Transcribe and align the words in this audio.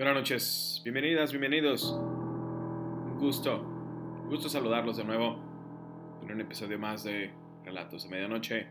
Buenas 0.00 0.14
noches, 0.14 0.80
bienvenidas, 0.82 1.30
bienvenidos. 1.30 1.92
Un 1.92 3.18
gusto, 3.18 3.60
un 3.60 4.30
gusto 4.30 4.48
saludarlos 4.48 4.96
de 4.96 5.04
nuevo 5.04 5.36
en 6.22 6.32
un 6.32 6.40
episodio 6.40 6.78
más 6.78 7.04
de 7.04 7.30
Relatos 7.66 8.04
de 8.04 8.08
Medianoche. 8.08 8.66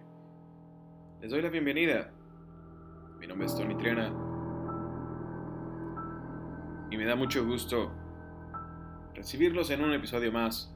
Les 1.21 1.29
doy 1.29 1.43
la 1.43 1.49
bienvenida. 1.49 2.09
Mi 3.19 3.27
nombre 3.27 3.45
es 3.45 3.55
Tony 3.55 3.77
Triana. 3.77 4.07
Y 6.89 6.97
me 6.97 7.05
da 7.05 7.15
mucho 7.15 7.45
gusto 7.45 7.91
recibirlos 9.13 9.69
en 9.69 9.83
un 9.83 9.93
episodio 9.93 10.31
más 10.31 10.73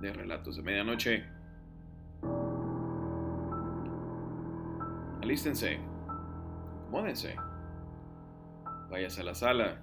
de 0.00 0.14
Relatos 0.14 0.56
de 0.56 0.62
Medianoche. 0.62 1.24
Alístense, 5.20 5.78
acomódense, 6.84 7.36
váyase 8.90 9.20
a 9.20 9.24
la 9.24 9.34
sala, 9.34 9.78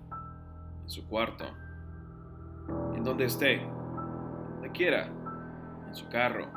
en 0.84 0.90
su 0.90 1.08
cuarto, 1.08 1.46
en 2.96 3.04
donde 3.04 3.26
esté, 3.26 3.62
donde 4.54 4.72
quiera, 4.72 5.08
en 5.88 5.96
su 5.96 6.08
carro, 6.10 6.48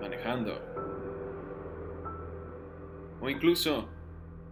manejando, 0.00 0.52
o 3.20 3.28
incluso 3.30 3.88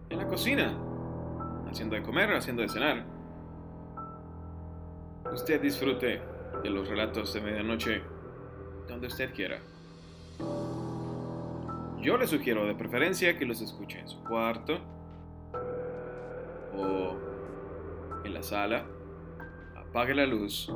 en 0.09 0.17
la 0.17 0.27
cocina, 0.27 0.77
haciendo 1.69 1.95
de 1.95 2.03
comer, 2.03 2.33
haciendo 2.33 2.61
de 2.61 2.69
cenar. 2.69 3.05
Usted 5.31 5.61
disfrute 5.61 6.21
de 6.63 6.69
los 6.69 6.87
relatos 6.87 7.33
de 7.33 7.41
medianoche 7.41 8.01
donde 8.87 9.07
usted 9.07 9.33
quiera. 9.33 9.59
Yo 12.01 12.17
le 12.17 12.27
sugiero 12.27 12.65
de 12.65 12.75
preferencia 12.75 13.37
que 13.37 13.45
los 13.45 13.61
escuche 13.61 13.99
en 13.99 14.07
su 14.07 14.23
cuarto 14.23 14.79
sala. 18.45 18.85
Apague 19.75 20.13
la 20.13 20.25
luz. 20.25 20.71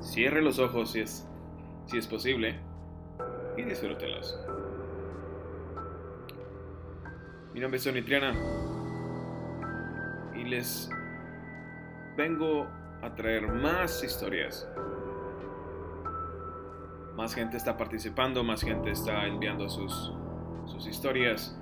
Cierre 0.00 0.42
los 0.42 0.58
ojos 0.58 0.92
si 0.92 1.00
es, 1.00 1.28
si 1.86 1.98
es 1.98 2.06
posible 2.06 2.58
y 3.56 3.62
disfrútelos. 3.62 4.38
Mi 7.54 7.60
nombre 7.60 7.78
es 7.78 7.84
Tony 7.84 8.02
Triana 8.02 8.32
y 10.34 10.44
les 10.44 10.88
vengo 12.16 12.66
a 13.02 13.14
traer 13.14 13.46
más 13.48 14.02
historias 14.02 14.66
más 17.16 17.34
gente 17.34 17.56
está 17.56 17.76
participando, 17.76 18.42
más 18.42 18.62
gente 18.62 18.90
está 18.90 19.26
enviando 19.26 19.68
sus, 19.68 20.12
sus 20.66 20.86
historias. 20.86 21.58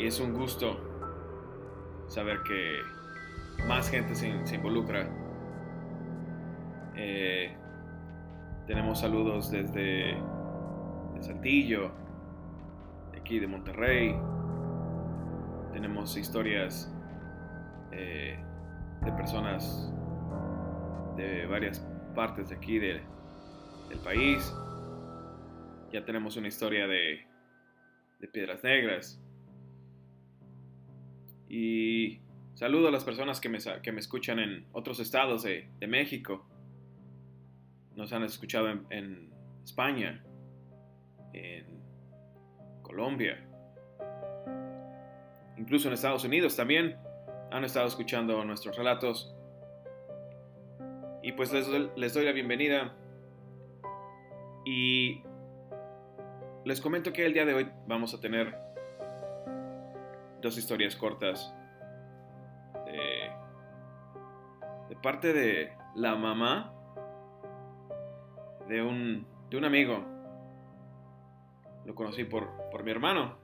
Y 0.00 0.06
es 0.06 0.18
un 0.18 0.32
gusto 0.32 0.80
saber 2.08 2.42
que 2.42 2.80
más 3.68 3.90
gente 3.90 4.14
se, 4.14 4.28
involucra. 4.54 5.06
Eh, 6.96 7.54
tenemos 8.66 9.00
saludos 9.00 9.50
desde 9.50 10.14
de 10.14 11.22
Saltillo, 11.22 11.90
de 13.12 13.18
aquí 13.18 13.40
de 13.40 13.46
Monterrey. 13.46 14.18
Tenemos 15.74 16.16
historias 16.16 16.90
eh, 17.92 18.42
de 19.02 19.12
personas 19.12 19.92
de 21.18 21.44
varias 21.44 21.86
partes 22.14 22.48
de 22.48 22.54
aquí 22.54 22.78
del 22.78 23.02
país. 24.02 24.50
Ya 25.92 26.02
tenemos 26.06 26.38
una 26.38 26.48
historia 26.48 26.86
de, 26.86 27.20
de 28.18 28.28
Piedras 28.28 28.64
Negras. 28.64 29.19
Y 31.50 32.20
saludo 32.54 32.86
a 32.88 32.90
las 32.92 33.02
personas 33.02 33.40
que 33.40 33.48
me, 33.48 33.58
que 33.82 33.90
me 33.90 33.98
escuchan 33.98 34.38
en 34.38 34.66
otros 34.72 35.00
estados 35.00 35.42
de, 35.42 35.68
de 35.80 35.86
México. 35.88 36.46
Nos 37.96 38.12
han 38.12 38.22
escuchado 38.22 38.68
en, 38.68 39.32
España, 39.64 40.24
en 41.32 41.66
Colombia, 42.82 43.44
incluso 45.58 45.88
en 45.88 45.94
Estados 45.94 46.24
Unidos 46.24 46.56
también 46.56 46.96
han 47.50 47.64
estado 47.64 47.86
escuchando 47.88 48.42
nuestros 48.44 48.76
relatos 48.76 49.34
y 51.22 51.32
pues 51.32 51.52
les, 51.52 51.68
les 51.96 52.14
doy 52.14 52.24
la 52.24 52.32
bienvenida. 52.32 52.96
Y 54.64 55.22
les 56.64 56.80
comento 56.80 57.12
que 57.12 57.26
el 57.26 57.32
día 57.32 57.44
de 57.44 57.54
hoy 57.54 57.68
vamos 57.86 58.14
a 58.14 58.20
tener 58.20 58.69
dos 60.40 60.56
historias 60.58 60.96
cortas 60.96 61.54
de, 62.86 63.30
de 64.88 64.96
parte 64.96 65.32
de 65.32 65.72
la 65.94 66.14
mamá 66.16 66.72
de 68.68 68.82
un, 68.82 69.26
de 69.50 69.56
un 69.56 69.64
amigo. 69.64 70.04
Lo 71.84 71.94
conocí 71.94 72.24
por, 72.24 72.70
por 72.70 72.84
mi 72.84 72.90
hermano. 72.90 73.36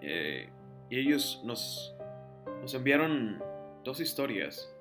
Eh, 0.00 0.50
y 0.90 0.98
ellos 0.98 1.42
nos, 1.44 1.94
nos 2.60 2.74
enviaron 2.74 3.42
dos 3.84 4.00
historias 4.00 4.72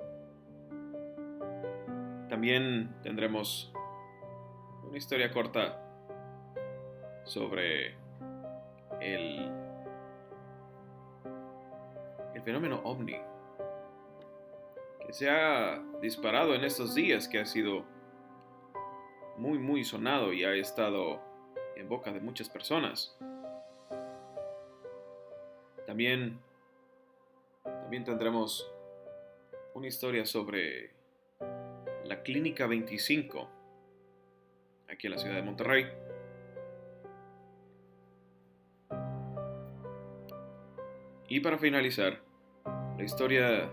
también 2.31 2.96
tendremos 3.03 3.74
una 4.88 4.98
historia 4.98 5.31
corta 5.31 5.78
sobre 7.25 7.94
el, 9.02 9.52
fenómeno 12.41 12.81
ovni 12.84 13.18
que 15.06 15.13
se 15.13 15.29
ha 15.29 15.81
disparado 16.02 16.53
en 16.56 16.63
estos 16.63 16.96
días, 16.96 17.28
que 17.28 17.40
ha 17.40 17.46
sido 17.46 17.85
muy, 19.38 19.57
muy 19.57 19.84
sonado 19.84 20.34
y 20.34 20.44
ha 20.44 20.53
estado 20.53 21.22
en 21.75 21.90
boca 21.90 22.12
de 22.12 22.19
muchas 22.19 22.50
personas. 22.50 23.18
También, 25.85 26.40
también 27.63 28.03
tendremos 28.03 28.72
una 29.74 29.88
historia 29.88 30.25
sobre 30.25 30.91
la 32.06 32.22
Clínica 32.24 32.68
25, 32.68 33.50
aquí 34.90 35.07
en 35.07 35.12
la 35.12 35.18
ciudad 35.18 35.35
de 35.35 35.44
Monterrey. 35.44 35.88
Y 41.28 41.40
para 41.40 41.57
finalizar, 41.57 42.31
la 43.01 43.06
historia 43.06 43.72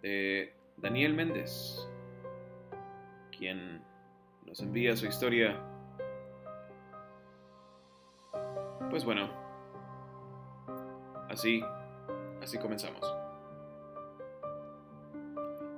de 0.00 0.54
Daniel 0.78 1.12
Méndez, 1.12 1.86
quien 3.36 3.84
nos 4.46 4.60
envía 4.60 4.96
su 4.96 5.04
historia. 5.04 5.62
Pues 8.88 9.04
bueno, 9.04 9.28
así, 11.28 11.62
así 12.40 12.56
comenzamos. 12.56 13.14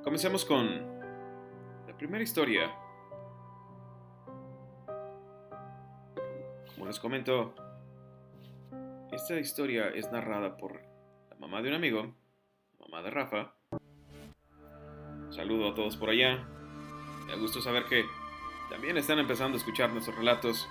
Comencemos 0.05 0.45
con 0.45 1.01
la 1.89 1.97
primera 1.99 2.23
historia. 2.23 2.71
Como 6.75 6.87
les 6.87 7.01
comento, 7.01 7.57
esta 9.11 9.35
historia 9.35 9.89
es 9.89 10.13
narrada 10.13 10.57
por 10.57 10.96
mamá 11.47 11.63
de 11.63 11.69
un 11.69 11.77
amigo, 11.77 12.13
mamá 12.81 13.03
de 13.03 13.11
Rafa. 13.11 13.55
saludo 15.31 15.71
a 15.71 15.75
todos 15.77 15.97
por 15.97 16.11
allá. 16.11 16.45
Me 17.25 17.33
da 17.33 17.39
gusto 17.39 17.61
saber 17.61 17.85
que 17.85 18.05
también 18.69 18.97
están 18.97 19.21
empezando 19.21 19.55
a 19.57 19.59
escuchar 19.59 19.91
nuestros 19.91 20.17
relatos. 20.17 20.67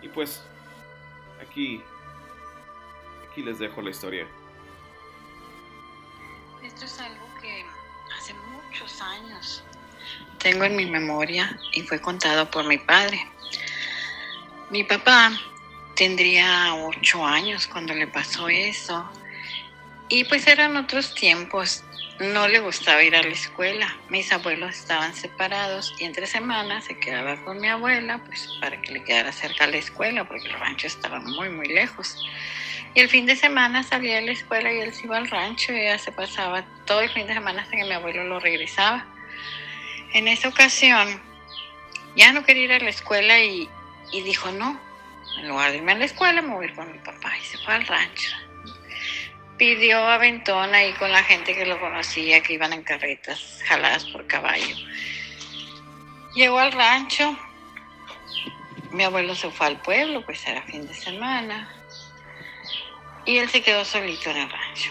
Y 0.00 0.08
pues, 0.10 0.44
aquí, 1.42 1.82
aquí 3.28 3.42
les 3.42 3.58
dejo 3.58 3.82
la 3.82 3.90
historia. 3.90 4.28
Esto 6.62 6.84
es 6.84 7.00
algo 7.00 7.26
hace 8.16 8.32
muchos 8.34 9.02
años 9.02 9.64
tengo 10.38 10.62
en 10.62 10.76
mi 10.76 10.86
memoria 10.86 11.58
y 11.72 11.82
fue 11.82 12.00
contado 12.00 12.48
por 12.48 12.64
mi 12.64 12.78
padre. 12.78 13.26
Mi 14.70 14.84
papá 14.84 15.32
tendría 15.96 16.74
ocho 16.74 17.26
años 17.26 17.66
cuando 17.66 17.94
le 17.94 18.06
pasó 18.06 18.48
eso 18.48 19.10
y 20.08 20.24
pues 20.24 20.46
eran 20.46 20.76
otros 20.76 21.14
tiempos. 21.14 21.82
No 22.20 22.48
le 22.48 22.60
gustaba 22.60 23.02
ir 23.02 23.14
a 23.14 23.22
la 23.22 23.28
escuela. 23.28 23.94
Mis 24.08 24.32
abuelos 24.32 24.76
estaban 24.76 25.14
separados 25.14 25.92
y 25.98 26.04
entre 26.04 26.26
semanas 26.26 26.84
se 26.84 26.98
quedaba 26.98 27.36
con 27.44 27.60
mi 27.60 27.68
abuela 27.68 28.22
pues 28.24 28.48
para 28.60 28.80
que 28.80 28.92
le 28.92 29.04
quedara 29.04 29.32
cerca 29.32 29.64
a 29.64 29.66
la 29.66 29.76
escuela 29.76 30.26
porque 30.26 30.46
el 30.46 30.54
rancho 30.54 30.86
estaba 30.86 31.18
muy 31.18 31.50
muy 31.50 31.66
lejos. 31.66 32.16
Y 32.94 33.00
el 33.00 33.10
fin 33.10 33.26
de 33.26 33.36
semana 33.36 33.82
salía 33.82 34.16
de 34.16 34.22
la 34.22 34.32
escuela 34.32 34.72
y 34.72 34.78
él 34.78 34.94
se 34.94 35.04
iba 35.04 35.18
al 35.18 35.28
rancho 35.28 35.72
y 35.72 35.82
ya 35.82 35.98
se 35.98 36.12
pasaba 36.12 36.64
todo 36.86 37.02
el 37.02 37.10
fin 37.10 37.26
de 37.26 37.34
semana 37.34 37.60
hasta 37.60 37.76
que 37.76 37.84
mi 37.84 37.92
abuelo 37.92 38.24
lo 38.24 38.40
regresaba. 38.40 39.04
En 40.14 40.28
esa 40.28 40.48
ocasión 40.48 41.20
ya 42.16 42.32
no 42.32 42.44
quería 42.44 42.64
ir 42.64 42.72
a 42.72 42.78
la 42.78 42.88
escuela 42.88 43.38
y, 43.40 43.68
dijo, 44.10 44.50
no, 44.50 44.80
En 45.38 45.48
lugar 45.48 45.70
de 45.70 45.78
irme 45.78 45.92
a 45.92 45.96
la 45.96 46.04
escuela, 46.04 46.40
me 46.42 46.54
voy 46.54 46.66
a 46.66 46.68
ir 46.68 46.74
con 46.74 46.90
mi 46.90 46.98
papá 46.98 47.36
y 47.36 47.44
se 47.44 47.58
fue 47.58 47.74
al 47.74 47.86
rancho. 47.86 48.30
Pidió 49.58 49.98
aventón 49.98 50.74
ahí 50.74 50.92
con 50.94 51.10
la 51.10 51.22
gente 51.22 51.54
que 51.54 51.66
lo 51.66 51.80
conocía, 51.80 52.42
que 52.42 52.54
iban 52.54 52.72
en 52.72 52.82
carretas 52.82 53.60
jaladas 53.66 54.04
por 54.06 54.26
caballo. 54.26 54.76
Llegó 56.34 56.58
al 56.58 56.72
rancho, 56.72 57.36
mi 58.90 59.04
abuelo 59.04 59.34
se 59.34 59.50
fue 59.50 59.66
al 59.66 59.80
pueblo, 59.80 60.24
pues 60.24 60.46
era 60.46 60.62
fin 60.62 60.86
de 60.86 60.94
semana, 60.94 61.68
y 63.24 63.38
él 63.38 63.48
se 63.48 63.62
quedó 63.62 63.84
solito 63.84 64.30
en 64.30 64.36
el 64.38 64.50
rancho. 64.50 64.90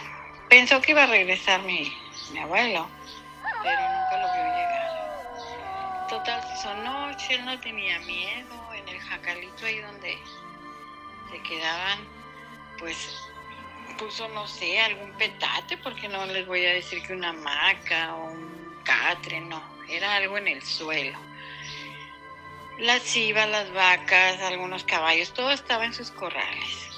Pensó 0.50 0.82
que 0.82 0.92
iba 0.92 1.04
a 1.04 1.08
regresar 1.08 1.62
mi, 1.64 1.92
mi 2.32 2.40
abuelo, 2.40 2.88
pero 3.64 3.82
nunca 3.82 4.18
lo 4.18 4.34
vio 4.34 4.44
llegar. 4.44 4.75
Total, 6.10 6.44
se 6.44 6.54
hizo 6.54 6.74
noche, 6.76 7.34
él 7.34 7.46
no 7.46 7.60
tenía 7.60 7.98
miedo, 8.00 8.74
en 8.74 8.88
el 8.88 9.00
jacalito 9.00 9.66
ahí 9.66 9.80
donde 9.80 10.18
se 11.32 11.42
quedaban, 11.42 12.00
pues 12.78 13.18
puso, 13.98 14.28
no 14.30 14.48
sé, 14.48 14.80
algún 14.80 15.12
petate, 15.14 15.78
porque 15.78 16.08
no 16.08 16.26
les 16.28 16.46
voy 16.46 16.64
a 16.66 16.74
decir 16.74 17.02
que 17.02 17.14
una 17.14 17.30
hamaca 17.30 18.14
o 18.16 18.26
un 18.26 18.82
catre, 18.84 19.42
no, 19.42 19.64
era 19.90 20.16
algo 20.16 20.38
en 20.38 20.48
el 20.48 20.62
suelo. 20.62 21.18
Las 22.78 23.04
chivas, 23.06 23.50
las 23.50 23.74
vacas, 23.74 24.42
algunos 24.42 24.84
caballos, 24.84 25.34
todo 25.34 25.50
estaba 25.50 25.86
en 25.86 25.94
sus 25.94 26.12
corrales. 26.12 26.90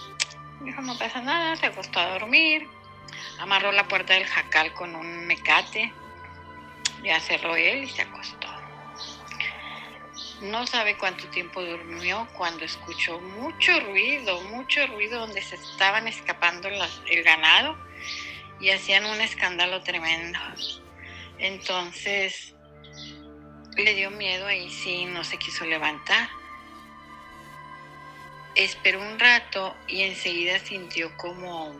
Dijo, 0.61 0.81
no 0.81 0.97
pasa 0.97 1.21
nada, 1.21 1.55
se 1.55 1.67
acostó 1.67 1.99
a 1.99 2.09
dormir, 2.19 2.67
amarró 3.39 3.71
la 3.71 3.87
puerta 3.87 4.15
del 4.15 4.25
jacal 4.25 4.73
con 4.73 4.95
un 4.95 5.27
mecate, 5.27 5.93
ya 7.03 7.21
cerró 7.21 7.55
él 7.55 7.83
y 7.83 7.89
se 7.89 8.01
acostó. 8.01 8.36
No 10.41 10.67
sabe 10.67 10.97
cuánto 10.97 11.27
tiempo 11.29 11.63
durmió 11.63 12.27
cuando 12.37 12.63
escuchó 12.63 13.19
mucho 13.19 13.79
ruido, 13.79 14.39
mucho 14.41 14.85
ruido 14.85 15.19
donde 15.19 15.41
se 15.41 15.55
estaban 15.55 16.07
escapando 16.07 16.67
el 16.67 17.23
ganado 17.23 17.75
y 18.59 18.69
hacían 18.69 19.05
un 19.05 19.19
escándalo 19.19 19.81
tremendo. 19.81 20.39
Entonces 21.39 22.53
le 23.75 23.93
dio 23.95 24.11
miedo 24.11 24.45
ahí 24.47 24.69
sí, 24.69 25.05
no 25.05 25.23
se 25.23 25.37
quiso 25.37 25.65
levantar. 25.65 26.29
Esperó 28.55 29.01
un 29.01 29.19
rato 29.19 29.75
y 29.87 30.03
enseguida 30.03 30.59
sintió 30.59 31.15
como 31.17 31.79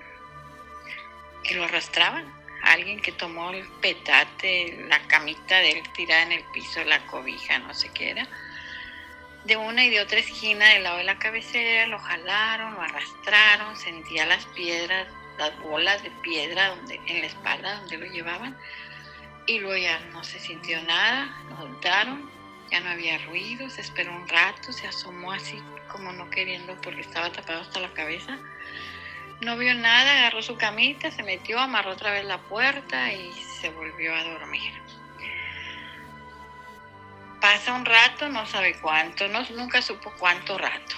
que 1.44 1.56
lo 1.56 1.64
arrastraban. 1.64 2.36
Alguien 2.64 3.00
que 3.02 3.12
tomó 3.12 3.52
el 3.52 3.68
petate, 3.82 4.86
la 4.88 5.00
camita 5.08 5.58
de 5.58 5.72
él 5.72 5.84
tirada 5.94 6.24
en 6.24 6.34
el 6.34 6.44
piso, 6.46 6.84
la 6.84 7.06
cobija, 7.06 7.60
no 7.60 7.74
sé 7.74 7.90
qué 7.94 8.12
era. 8.12 8.28
De 9.48 9.56
una 9.56 9.86
y 9.86 9.90
de 9.90 10.02
otra 10.02 10.20
esquina 10.20 10.68
del 10.74 10.84
lado 10.84 10.98
de 10.98 11.06
la 11.06 11.20
cabecera 11.20 11.88
lo 11.88 12.00
jalaron, 12.00 12.74
lo 12.74 12.82
arrastraron, 12.82 13.78
sentía 13.78 14.26
las 14.26 14.46
piedras, 14.48 15.08
las 15.38 15.58
bolas 15.60 16.04
de 16.04 16.12
piedra 16.22 16.68
donde, 16.68 17.00
en 17.06 17.22
la 17.22 17.28
espalda 17.28 17.80
donde 17.80 17.98
lo 17.98 18.06
llevaban 18.08 18.58
y 19.46 19.60
luego 19.60 19.78
ya 19.78 20.00
no 20.12 20.22
se 20.26 20.38
sintió 20.38 20.82
nada, 20.84 21.34
lo 21.50 21.56
soltaron, 21.56 22.30
ya 22.70 22.82
no 22.82 22.90
había 22.90 23.20
ruido, 23.20 23.70
se 23.70 23.80
esperó 23.80 24.14
un 24.14 24.28
rato, 24.28 24.74
se 24.74 24.86
asomó 24.86 25.32
así 25.32 25.64
como 25.88 26.12
no 26.12 26.30
queriendo 26.30 26.76
porque 26.82 27.00
estaba 27.00 27.32
tapado 27.32 27.62
hasta 27.62 27.80
la 27.80 27.94
cabeza. 27.94 28.38
No 29.40 29.56
vio 29.56 29.74
nada, 29.76 30.18
agarró 30.18 30.42
su 30.42 30.58
camita, 30.58 31.10
se 31.10 31.24
metió, 31.24 31.58
amarró 31.58 31.92
otra 31.92 32.12
vez 32.12 32.26
la 32.26 32.40
puerta 32.40 33.14
y 33.14 33.32
se 33.62 33.70
volvió 33.70 34.14
a 34.14 34.24
dormir. 34.26 34.74
Pasa 37.42 37.74
un 37.74 37.86
rato, 37.86 38.30
no 38.30 38.46
sabe 38.46 38.80
cuánto, 38.80 39.28
no, 39.28 39.44
nunca 39.52 39.82
supo 39.82 40.12
cuánto 40.18 40.58
rato. 40.58 40.96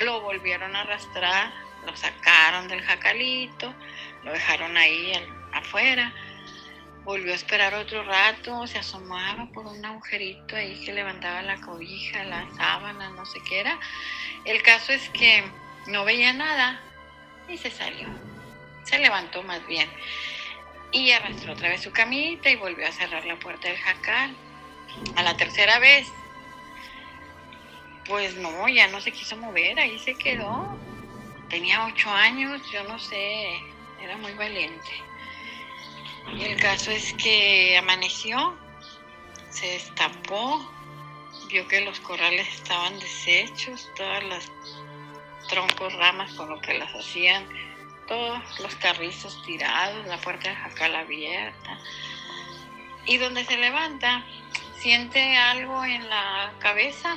Lo 0.00 0.20
volvieron 0.20 0.76
a 0.76 0.82
arrastrar, 0.82 1.52
lo 1.86 1.96
sacaron 1.96 2.68
del 2.68 2.82
jacalito, 2.82 3.74
lo 4.24 4.32
dejaron 4.32 4.76
ahí 4.76 5.12
afuera 5.52 6.12
Volvió 7.04 7.32
a 7.32 7.34
esperar 7.34 7.74
otro 7.74 8.04
rato, 8.04 8.66
se 8.66 8.78
asomaba 8.78 9.46
por 9.54 9.66
un 9.66 9.82
agujerito 9.84 10.54
ahí 10.54 10.84
que 10.84 10.92
levantaba 10.92 11.40
la 11.40 11.58
cobija, 11.60 12.24
la 12.24 12.46
sábana, 12.56 13.08
no 13.10 13.24
sé 13.24 13.40
qué 13.48 13.60
era. 13.60 13.78
El 14.44 14.62
caso 14.62 14.92
es 14.92 15.08
que 15.08 15.42
no 15.86 16.04
veía 16.04 16.34
nada 16.34 16.78
y 17.48 17.56
se 17.56 17.70
salió. 17.70 18.06
Se 18.84 18.98
levantó 18.98 19.42
más 19.42 19.66
bien 19.66 19.88
y 20.92 21.10
arrastró 21.12 21.54
otra 21.54 21.70
vez 21.70 21.82
su 21.82 21.90
camita 21.90 22.50
y 22.50 22.56
volvió 22.56 22.86
a 22.86 22.92
cerrar 22.92 23.24
la 23.24 23.38
puerta 23.38 23.68
del 23.68 23.78
jacal. 23.78 24.36
A 25.16 25.22
la 25.22 25.36
tercera 25.36 25.78
vez, 25.78 26.08
pues 28.06 28.34
no, 28.36 28.68
ya 28.68 28.88
no 28.88 29.00
se 29.00 29.12
quiso 29.12 29.36
mover, 29.36 29.78
ahí 29.78 29.98
se 29.98 30.14
quedó. 30.14 30.76
Tenía 31.48 31.86
ocho 31.86 32.10
años, 32.10 32.60
yo 32.72 32.82
no 32.84 32.98
sé, 32.98 33.60
era 34.02 34.16
muy 34.16 34.32
valiente. 34.34 34.90
El 36.38 36.60
caso 36.60 36.90
es 36.90 37.12
que 37.14 37.76
amaneció, 37.78 38.56
se 39.50 39.66
destapó, 39.66 40.70
vio 41.48 41.66
que 41.66 41.80
los 41.80 41.98
corrales 42.00 42.48
estaban 42.48 42.98
deshechos, 43.00 43.88
todas 43.96 44.22
las 44.24 44.52
troncos, 45.48 45.92
ramas 45.94 46.32
con 46.34 46.48
lo 46.48 46.60
que 46.60 46.78
las 46.78 46.92
hacían, 46.94 47.46
todos 48.06 48.60
los 48.60 48.74
carrizos 48.76 49.42
tirados, 49.44 50.06
la 50.06 50.18
puerta 50.18 50.48
del 50.48 50.58
jacal 50.58 50.94
abierta. 50.94 51.78
Y 53.06 53.16
donde 53.16 53.44
se 53.44 53.56
levanta, 53.56 54.24
siente 54.80 55.36
algo 55.36 55.84
en 55.84 56.08
la 56.08 56.54
cabeza, 56.58 57.14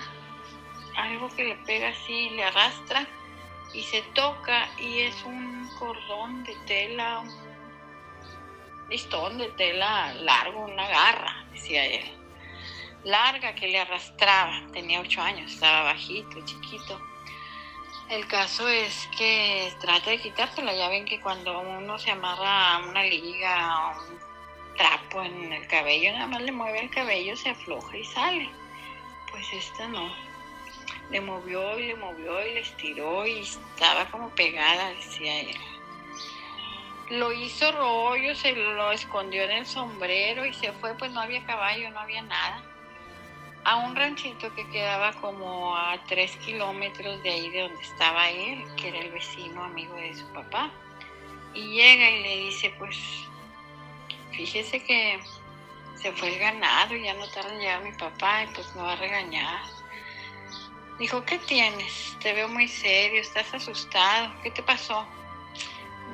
algo 0.97 1.29
que 1.29 1.45
le 1.45 1.55
pega 1.55 1.89
así, 1.89 2.29
le 2.31 2.43
arrastra 2.43 3.07
y 3.73 3.83
se 3.83 4.01
toca 4.13 4.67
y 4.77 4.99
es 4.99 5.23
un 5.23 5.69
cordón 5.79 6.43
de 6.43 6.55
tela, 6.67 7.23
listón 8.89 9.37
de 9.37 9.47
tela 9.51 10.13
largo, 10.13 10.65
una 10.65 10.87
garra, 10.89 11.45
decía 11.53 11.85
él. 11.85 12.11
Larga 13.05 13.55
que 13.55 13.67
le 13.69 13.79
arrastraba, 13.79 14.61
tenía 14.73 14.99
ocho 14.99 15.21
años, 15.21 15.53
estaba 15.53 15.83
bajito, 15.83 16.43
chiquito. 16.43 17.01
El 18.09 18.27
caso 18.27 18.67
es 18.67 19.07
que 19.17 19.73
trata 19.79 20.09
de 20.09 20.19
quitársela, 20.19 20.73
ya 20.73 20.89
ven 20.89 21.05
que 21.05 21.21
cuando 21.21 21.61
uno 21.61 21.97
se 21.97 22.11
amarra 22.11 22.75
a 22.75 22.79
una 22.79 23.03
liga 23.03 23.87
o 23.87 24.11
un 24.11 24.22
trapo 24.75 25.23
en 25.23 25.53
el 25.53 25.67
cabello, 25.67 26.11
nada 26.13 26.27
más 26.27 26.41
le 26.41 26.51
mueve 26.51 26.81
el 26.81 26.89
cabello, 26.89 27.35
se 27.35 27.49
afloja 27.49 27.97
y 27.97 28.03
sale. 28.03 28.49
Pues 29.31 29.51
esta 29.53 29.87
no. 29.87 30.13
Le 31.09 31.21
movió 31.21 31.77
y 31.79 31.87
le 31.87 31.95
movió 31.95 32.45
y 32.45 32.53
le 32.53 32.59
estiró 32.61 33.25
y 33.25 33.39
estaba 33.39 34.05
como 34.05 34.29
pegada, 34.29 34.89
decía 34.89 35.41
él. 35.41 35.57
Lo 37.09 37.31
hizo 37.31 37.71
rollo, 37.71 38.33
se 38.35 38.53
lo 38.53 38.91
escondió 38.91 39.43
en 39.43 39.51
el 39.51 39.65
sombrero 39.65 40.45
y 40.45 40.53
se 40.53 40.71
fue, 40.73 40.95
pues 40.95 41.11
no 41.11 41.21
había 41.21 41.45
caballo, 41.45 41.89
no 41.91 41.99
había 41.99 42.21
nada. 42.21 42.63
A 43.65 43.77
un 43.77 43.95
ranchito 43.95 44.53
que 44.55 44.67
quedaba 44.69 45.13
como 45.13 45.75
a 45.75 45.97
tres 46.07 46.35
kilómetros 46.37 47.21
de 47.23 47.29
ahí 47.29 47.49
de 47.49 47.61
donde 47.61 47.81
estaba 47.81 48.29
él, 48.29 48.63
que 48.75 48.89
era 48.89 48.99
el 48.99 49.11
vecino 49.11 49.63
amigo 49.63 49.95
de 49.95 50.13
su 50.15 50.25
papá. 50.33 50.69
Y 51.53 51.61
llega 51.75 52.09
y 52.09 52.23
le 52.23 52.37
dice, 52.45 52.73
pues, 52.79 52.97
fíjese 54.33 54.83
que 54.83 55.19
se 56.01 56.11
fue 56.11 56.33
el 56.33 56.39
ganado 56.39 56.95
y 56.95 57.03
ya 57.03 57.13
no 57.13 57.27
tarda 57.29 57.53
en 57.53 57.59
llegar 57.59 57.83
mi 57.83 57.91
papá 57.93 58.43
y 58.43 58.47
pues 58.47 58.75
me 58.75 58.81
va 58.81 58.93
a 58.93 58.95
regañar. 58.97 59.63
Dijo, 60.99 61.23
¿qué 61.25 61.37
tienes? 61.39 62.15
Te 62.21 62.33
veo 62.33 62.47
muy 62.47 62.67
serio, 62.67 63.21
estás 63.21 63.53
asustado, 63.53 64.33
¿qué 64.43 64.51
te 64.51 64.61
pasó? 64.63 65.07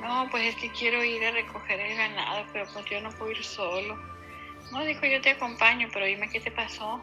No, 0.01 0.27
pues 0.31 0.45
es 0.45 0.55
que 0.55 0.71
quiero 0.71 1.03
ir 1.03 1.25
a 1.25 1.31
recoger 1.31 1.79
el 1.79 1.97
ganado, 1.97 2.45
pero 2.53 2.65
pues 2.71 2.85
yo 2.85 3.01
no 3.01 3.09
puedo 3.11 3.31
ir 3.31 3.43
solo. 3.43 3.97
No, 4.71 4.83
dijo, 4.85 5.05
yo 5.05 5.19
te 5.21 5.31
acompaño, 5.31 5.89
pero 5.91 6.05
dime 6.05 6.29
qué 6.29 6.39
te 6.39 6.51
pasó. 6.51 7.01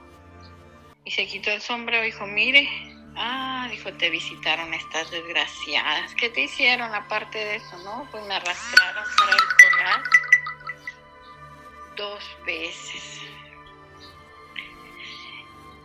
Y 1.04 1.11
se 1.11 1.26
quitó 1.26 1.50
el 1.50 1.61
sombrero 1.61 2.02
dijo, 2.02 2.26
mire, 2.26 2.68
ah, 3.16 3.68
dijo, 3.70 3.92
te 3.92 4.08
visitaron 4.11 4.73
estas 4.73 5.11
desgraciadas. 5.11 6.14
¿Qué 6.14 6.30
te 6.30 6.42
hicieron 6.42 6.94
aparte 6.94 7.38
de 7.38 7.56
eso? 7.56 7.76
No, 7.78 8.08
pues 8.11 8.25
me 8.26 8.35
arrastraron 8.35 9.04
para 9.18 9.32
el 9.32 9.38
corral 9.38 10.25
dos 11.96 12.24
veces. 12.44 13.20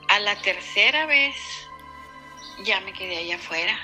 A 0.07 0.19
la 0.19 0.35
tercera 0.41 1.05
vez 1.05 1.35
ya 2.63 2.79
me 2.81 2.93
quedé 2.93 3.17
allá 3.17 3.35
afuera 3.35 3.77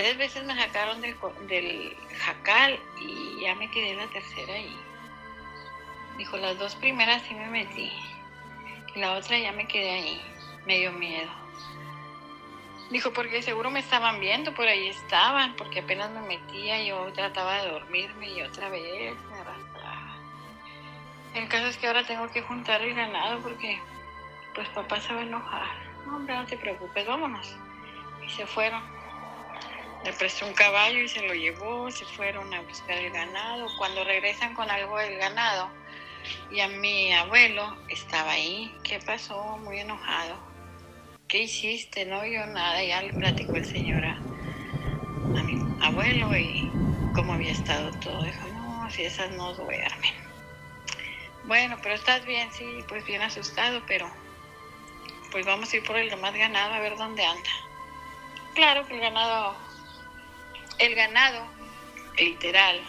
tres 0.00 0.16
veces 0.16 0.44
me 0.44 0.56
sacaron 0.56 1.02
del, 1.02 1.96
jacal 2.18 2.80
y 3.00 3.40
ya 3.42 3.54
me 3.54 3.70
quedé 3.70 3.94
la 3.94 4.06
tercera 4.06 4.54
ahí. 4.54 4.74
Dijo, 6.16 6.38
las 6.38 6.58
dos 6.58 6.74
primeras 6.76 7.22
sí 7.22 7.34
me 7.34 7.48
metí. 7.48 7.92
Y 8.94 8.98
la 8.98 9.12
otra 9.12 9.38
ya 9.38 9.52
me 9.52 9.66
quedé 9.66 9.90
ahí. 9.90 10.22
Me 10.66 10.78
dio 10.78 10.92
miedo. 10.92 11.30
Dijo, 12.90 13.12
porque 13.12 13.42
seguro 13.42 13.70
me 13.70 13.80
estaban 13.80 14.20
viendo, 14.20 14.54
por 14.54 14.66
ahí 14.66 14.88
estaban, 14.88 15.54
porque 15.56 15.80
apenas 15.80 16.10
me 16.10 16.22
metía, 16.22 16.82
yo 16.82 17.12
trataba 17.12 17.62
de 17.62 17.70
dormirme 17.70 18.30
y 18.30 18.42
otra 18.42 18.68
vez 18.70 19.14
me. 19.14 19.59
El 21.34 21.48
caso 21.48 21.66
es 21.66 21.76
que 21.76 21.86
ahora 21.86 22.04
tengo 22.04 22.28
que 22.30 22.42
juntar 22.42 22.82
el 22.82 22.94
ganado 22.94 23.40
porque 23.40 23.80
pues 24.54 24.68
papá 24.70 25.00
se 25.00 25.14
va 25.14 25.20
a 25.20 25.24
enojar. 25.24 25.68
No, 26.06 26.16
hombre, 26.16 26.34
no 26.34 26.44
te 26.46 26.56
preocupes, 26.56 27.06
vámonos 27.06 27.56
y 28.24 28.28
se 28.28 28.46
fueron. 28.46 28.82
Le 30.04 30.12
prestó 30.14 30.46
un 30.46 30.54
caballo 30.54 31.00
y 31.00 31.08
se 31.08 31.26
lo 31.26 31.34
llevó, 31.34 31.90
se 31.90 32.04
fueron 32.04 32.52
a 32.54 32.60
buscar 32.62 32.96
el 32.96 33.12
ganado. 33.12 33.68
Cuando 33.76 34.02
regresan 34.02 34.54
con 34.54 34.70
algo 34.70 34.98
del 34.98 35.18
ganado, 35.18 35.70
y 36.50 36.60
a 36.60 36.68
mi 36.68 37.12
abuelo 37.12 37.76
estaba 37.88 38.32
ahí. 38.32 38.74
¿Qué 38.82 38.98
pasó? 38.98 39.58
Muy 39.58 39.78
enojado. 39.78 40.36
¿Qué 41.28 41.42
hiciste? 41.42 42.04
No 42.06 42.22
vio 42.22 42.46
nada. 42.46 42.82
Ya 42.82 43.02
le 43.02 43.12
platicó 43.12 43.56
el 43.56 43.64
señor 43.64 44.04
a, 44.04 44.16
a 44.16 45.42
mi 45.42 45.62
abuelo 45.82 46.36
y 46.36 46.70
cómo 47.14 47.34
había 47.34 47.52
estado 47.52 47.90
todo. 48.00 48.22
Dijo, 48.22 48.48
no, 48.48 48.90
si 48.90 49.04
esas 49.04 49.30
no 49.32 49.54
duermen. 49.54 50.19
Bueno, 51.50 51.76
pero 51.82 51.96
estás 51.96 52.24
bien, 52.24 52.48
sí, 52.52 52.84
pues 52.86 53.04
bien 53.04 53.22
asustado, 53.22 53.82
pero 53.84 54.08
pues 55.32 55.44
vamos 55.44 55.72
a 55.72 55.76
ir 55.76 55.82
por 55.82 55.96
el 55.96 56.08
demás 56.08 56.32
ganado 56.32 56.74
a 56.74 56.78
ver 56.78 56.96
dónde 56.96 57.26
anda. 57.26 57.50
Claro 58.54 58.86
que 58.86 58.94
el 58.94 59.00
ganado, 59.00 59.56
el 60.78 60.94
ganado, 60.94 61.44
literal, 62.16 62.80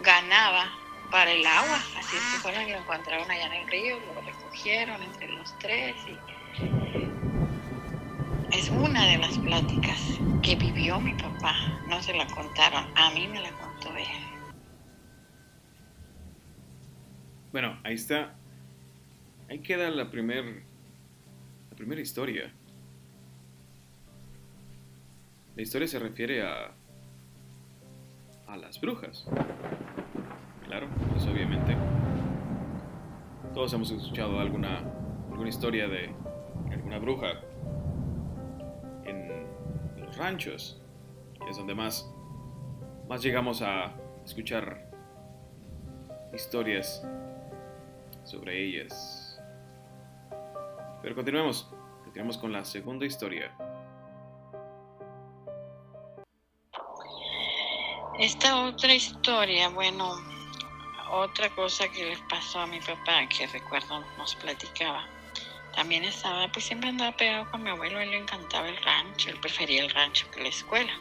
ganaba 0.00 0.72
para 1.10 1.30
el 1.32 1.46
agua. 1.46 1.78
Así 1.98 2.16
es 2.16 2.22
que 2.22 2.38
fueron 2.38 2.66
y 2.66 2.72
lo 2.72 2.78
encontraron 2.78 3.30
allá 3.30 3.48
en 3.48 3.52
el 3.52 3.68
río, 3.68 4.00
lo 4.00 4.18
recogieron 4.22 5.02
entre 5.02 5.28
los 5.32 5.52
tres 5.58 5.94
y 6.08 6.18
es 8.56 8.70
una 8.70 9.06
de 9.08 9.18
las 9.18 9.36
pláticas 9.40 10.22
que 10.40 10.56
vivió 10.56 11.00
mi 11.00 11.12
papá. 11.12 11.54
No 11.86 12.00
se 12.02 12.14
la 12.14 12.26
contaron, 12.28 12.88
a 12.94 13.10
mí 13.10 13.28
me 13.28 13.42
la 13.42 13.52
contó 13.52 13.94
él. 13.94 14.08
Bueno, 17.54 17.78
ahí 17.84 17.94
está. 17.94 18.34
Ahí 19.48 19.60
queda 19.60 19.88
la 19.88 20.10
primera 20.10 20.42
la 21.70 21.76
primera 21.76 22.00
historia. 22.00 22.52
La 25.54 25.62
historia 25.62 25.86
se 25.86 26.00
refiere 26.00 26.42
a 26.42 26.72
a 28.48 28.56
las 28.56 28.80
brujas. 28.80 29.28
Claro, 30.66 30.88
pues 31.12 31.24
obviamente. 31.28 31.76
Todos 33.54 33.72
hemos 33.72 33.92
escuchado 33.92 34.40
alguna 34.40 34.80
alguna 35.30 35.48
historia 35.48 35.86
de 35.86 36.12
alguna 36.72 36.98
bruja 36.98 37.34
en 39.04 39.46
los 40.00 40.16
ranchos, 40.16 40.82
es 41.48 41.56
donde 41.56 41.76
más 41.76 42.12
más 43.08 43.22
llegamos 43.22 43.62
a 43.62 43.94
escuchar 44.24 44.90
historias 46.34 47.06
sobre 48.24 48.64
ellas. 48.64 49.40
Pero 51.02 51.14
continuemos, 51.14 51.68
continuemos 52.02 52.38
con 52.38 52.52
la 52.52 52.64
segunda 52.64 53.06
historia. 53.06 53.54
Esta 58.18 58.64
otra 58.66 58.94
historia, 58.94 59.68
bueno, 59.68 60.14
otra 61.10 61.50
cosa 61.50 61.88
que 61.88 62.04
les 62.06 62.20
pasó 62.20 62.60
a 62.60 62.66
mi 62.66 62.80
papá, 62.80 63.28
que 63.28 63.46
recuerdo 63.48 64.04
nos 64.16 64.34
platicaba. 64.36 65.04
También 65.74 66.04
estaba, 66.04 66.46
pues 66.52 66.64
siempre 66.64 66.90
andaba 66.90 67.16
pegado 67.16 67.50
con 67.50 67.62
mi 67.62 67.70
abuelo, 67.70 67.98
él 68.00 68.10
le 68.10 68.18
encantaba 68.18 68.68
el 68.68 68.76
rancho, 68.78 69.30
él 69.30 69.40
prefería 69.40 69.82
el 69.82 69.90
rancho 69.90 70.30
que 70.30 70.42
la 70.42 70.48
escuela. 70.48 70.92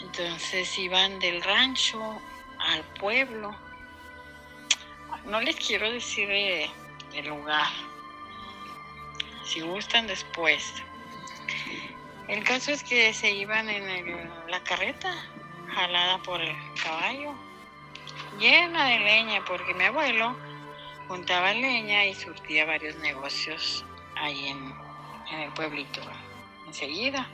Entonces 0.00 0.78
iban 0.78 1.18
del 1.18 1.42
rancho 1.42 2.00
al 2.58 2.82
pueblo 2.98 3.54
no 5.26 5.40
les 5.40 5.56
quiero 5.56 5.90
decir 5.90 6.30
el 6.30 7.26
lugar. 7.26 7.68
Si 9.44 9.60
gustan 9.60 10.06
después. 10.06 10.74
El 12.28 12.44
caso 12.44 12.70
es 12.70 12.84
que 12.84 13.12
se 13.12 13.32
iban 13.32 13.68
en 13.68 14.30
la 14.48 14.62
carreta, 14.62 15.12
jalada 15.74 16.18
por 16.18 16.40
el 16.40 16.54
caballo, 16.82 17.34
llena 18.38 18.86
de 18.86 19.00
leña, 19.00 19.44
porque 19.44 19.74
mi 19.74 19.84
abuelo 19.84 20.36
juntaba 21.08 21.52
leña 21.52 22.04
y 22.04 22.14
surtía 22.14 22.64
varios 22.66 22.94
negocios 22.96 23.84
ahí 24.16 24.48
en, 24.48 24.74
en 25.32 25.40
el 25.40 25.52
pueblito. 25.52 26.00
Enseguida. 26.66 27.26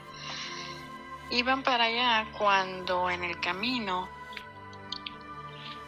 Iban 1.29 1.61
para 1.61 1.83
allá 1.83 2.25
cuando 2.37 3.09
en 3.11 3.23
el 3.23 3.39
camino, 3.39 4.09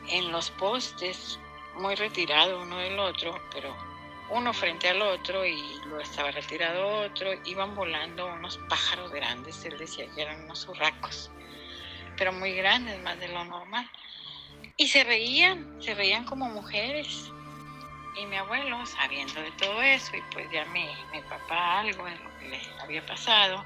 en 0.08 0.32
los 0.32 0.52
postes, 0.52 1.40
muy 1.80 1.96
retirado 1.96 2.62
uno 2.62 2.78
del 2.78 3.00
otro, 3.00 3.42
pero 3.52 3.76
uno 4.30 4.54
frente 4.54 4.90
al 4.90 5.02
otro 5.02 5.46
y 5.46 5.58
luego 5.86 6.02
estaba 6.02 6.30
retirado 6.32 7.06
otro, 7.06 7.32
iban 7.46 7.74
volando 7.74 8.28
unos 8.28 8.60
pájaros 8.70 9.12
grandes, 9.12 9.64
él 9.66 9.78
decía 9.78 10.06
que 10.14 10.22
eran 10.22 10.44
unos 10.44 10.68
urracos, 10.68 11.32
pero 12.18 12.32
muy 12.32 12.54
grandes, 12.54 13.02
más 13.02 13.20
de 13.20 13.30
lo 13.30 13.44
normal. 13.46 13.90
Y 14.78 14.88
se 14.88 15.04
reían, 15.04 15.82
se 15.82 15.96
reían 15.96 16.26
como 16.26 16.50
mujeres. 16.50 17.32
Y 18.16 18.26
mi 18.26 18.36
abuelo, 18.36 18.86
sabiendo 18.86 19.42
de 19.42 19.52
todo 19.52 19.82
eso, 19.82 20.16
y 20.16 20.22
pues 20.34 20.50
ya 20.52 20.66
mi, 20.66 20.86
mi 21.14 21.22
papá 21.22 21.80
algo 21.80 22.08
en 22.08 22.22
lo 22.24 22.38
que 22.40 22.50
le 22.50 22.62
había 22.82 23.06
pasado, 23.06 23.64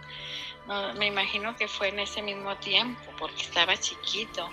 me 0.95 1.07
imagino 1.07 1.55
que 1.55 1.67
fue 1.67 1.89
en 1.89 1.99
ese 1.99 2.21
mismo 2.21 2.55
tiempo, 2.57 3.11
porque 3.17 3.41
estaba 3.41 3.75
chiquito 3.77 4.49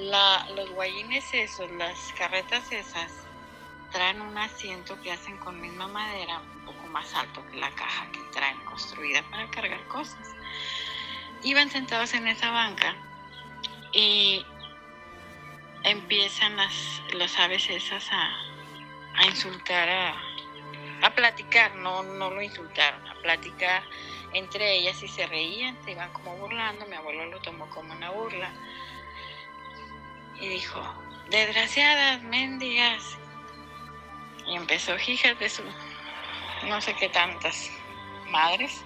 la, 0.00 0.46
los 0.56 0.70
guayines 0.70 1.32
esos, 1.34 1.70
las 1.72 2.12
carretas 2.14 2.70
esas, 2.72 3.12
traen 3.92 4.20
un 4.20 4.36
asiento 4.38 5.00
que 5.02 5.12
hacen 5.12 5.36
con 5.38 5.60
misma 5.60 5.88
madera, 5.88 6.40
un 6.40 6.64
poco 6.64 6.86
más 6.88 7.12
alto 7.14 7.44
que 7.50 7.58
la 7.58 7.70
caja 7.70 8.10
que 8.12 8.20
traen 8.32 8.58
construida 8.64 9.22
para 9.30 9.48
cargar 9.50 9.82
cosas. 9.88 10.34
Iban 11.42 11.70
sentados 11.70 12.14
en 12.14 12.28
esa 12.28 12.50
banca 12.50 12.94
y 13.92 14.44
empiezan 15.82 16.56
las, 16.56 17.02
las 17.12 17.38
aves 17.38 17.68
esas 17.68 18.06
a, 18.12 18.36
a 19.16 19.26
insultar, 19.26 19.88
a, 19.88 20.14
a 21.02 21.14
platicar, 21.14 21.74
no, 21.76 22.02
no 22.02 22.30
lo 22.30 22.42
insultaron, 22.42 23.06
a 23.06 23.14
platicar 23.22 23.82
entre 24.32 24.76
ellas 24.76 25.02
y 25.02 25.08
se 25.08 25.26
reían, 25.26 25.76
se 25.84 25.90
iban 25.90 26.12
como 26.12 26.36
burlando, 26.36 26.86
mi 26.86 26.94
abuelo 26.94 27.26
lo 27.26 27.40
tomó 27.40 27.68
como 27.70 27.92
una 27.92 28.10
burla 28.10 28.52
y 30.40 30.48
dijo, 30.48 30.82
desgraciadas, 31.30 32.22
mendigas. 32.22 33.18
Y 34.46 34.56
empezó 34.56 34.96
hijas 35.06 35.38
de 35.38 35.48
su 35.48 35.62
no 36.66 36.80
sé 36.80 36.94
qué 36.94 37.08
tantas 37.08 37.70
madres. 38.28 38.82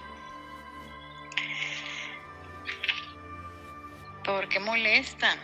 Porque 4.23 4.59
molestan, 4.59 5.39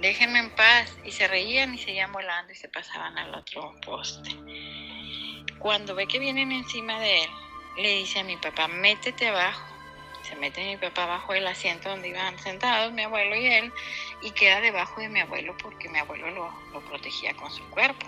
déjenme 0.00 0.40
en 0.40 0.50
paz. 0.50 0.96
Y 1.04 1.12
se 1.12 1.26
reían 1.26 1.74
y 1.74 1.78
seguían 1.78 2.12
volando 2.12 2.52
y 2.52 2.56
se 2.56 2.68
pasaban 2.68 3.16
al 3.18 3.34
otro 3.34 3.74
poste. 3.84 4.30
Cuando 5.58 5.94
ve 5.94 6.06
que 6.06 6.18
vienen 6.18 6.52
encima 6.52 7.00
de 7.00 7.24
él, 7.24 7.30
le 7.78 7.96
dice 7.96 8.20
a 8.20 8.24
mi 8.24 8.36
papá, 8.36 8.68
métete 8.68 9.28
abajo 9.28 9.75
se 10.28 10.36
mete 10.36 10.64
mi 10.64 10.76
papá 10.76 11.06
bajo 11.06 11.34
el 11.34 11.46
asiento 11.46 11.88
donde 11.88 12.08
iban 12.08 12.38
sentados 12.38 12.92
mi 12.92 13.02
abuelo 13.02 13.36
y 13.36 13.46
él 13.46 13.72
y 14.22 14.30
queda 14.32 14.60
debajo 14.60 15.00
de 15.00 15.08
mi 15.08 15.20
abuelo 15.20 15.56
porque 15.56 15.88
mi 15.88 15.98
abuelo 15.98 16.30
lo, 16.30 16.52
lo 16.72 16.80
protegía 16.82 17.34
con 17.34 17.50
su 17.50 17.64
cuerpo. 17.70 18.06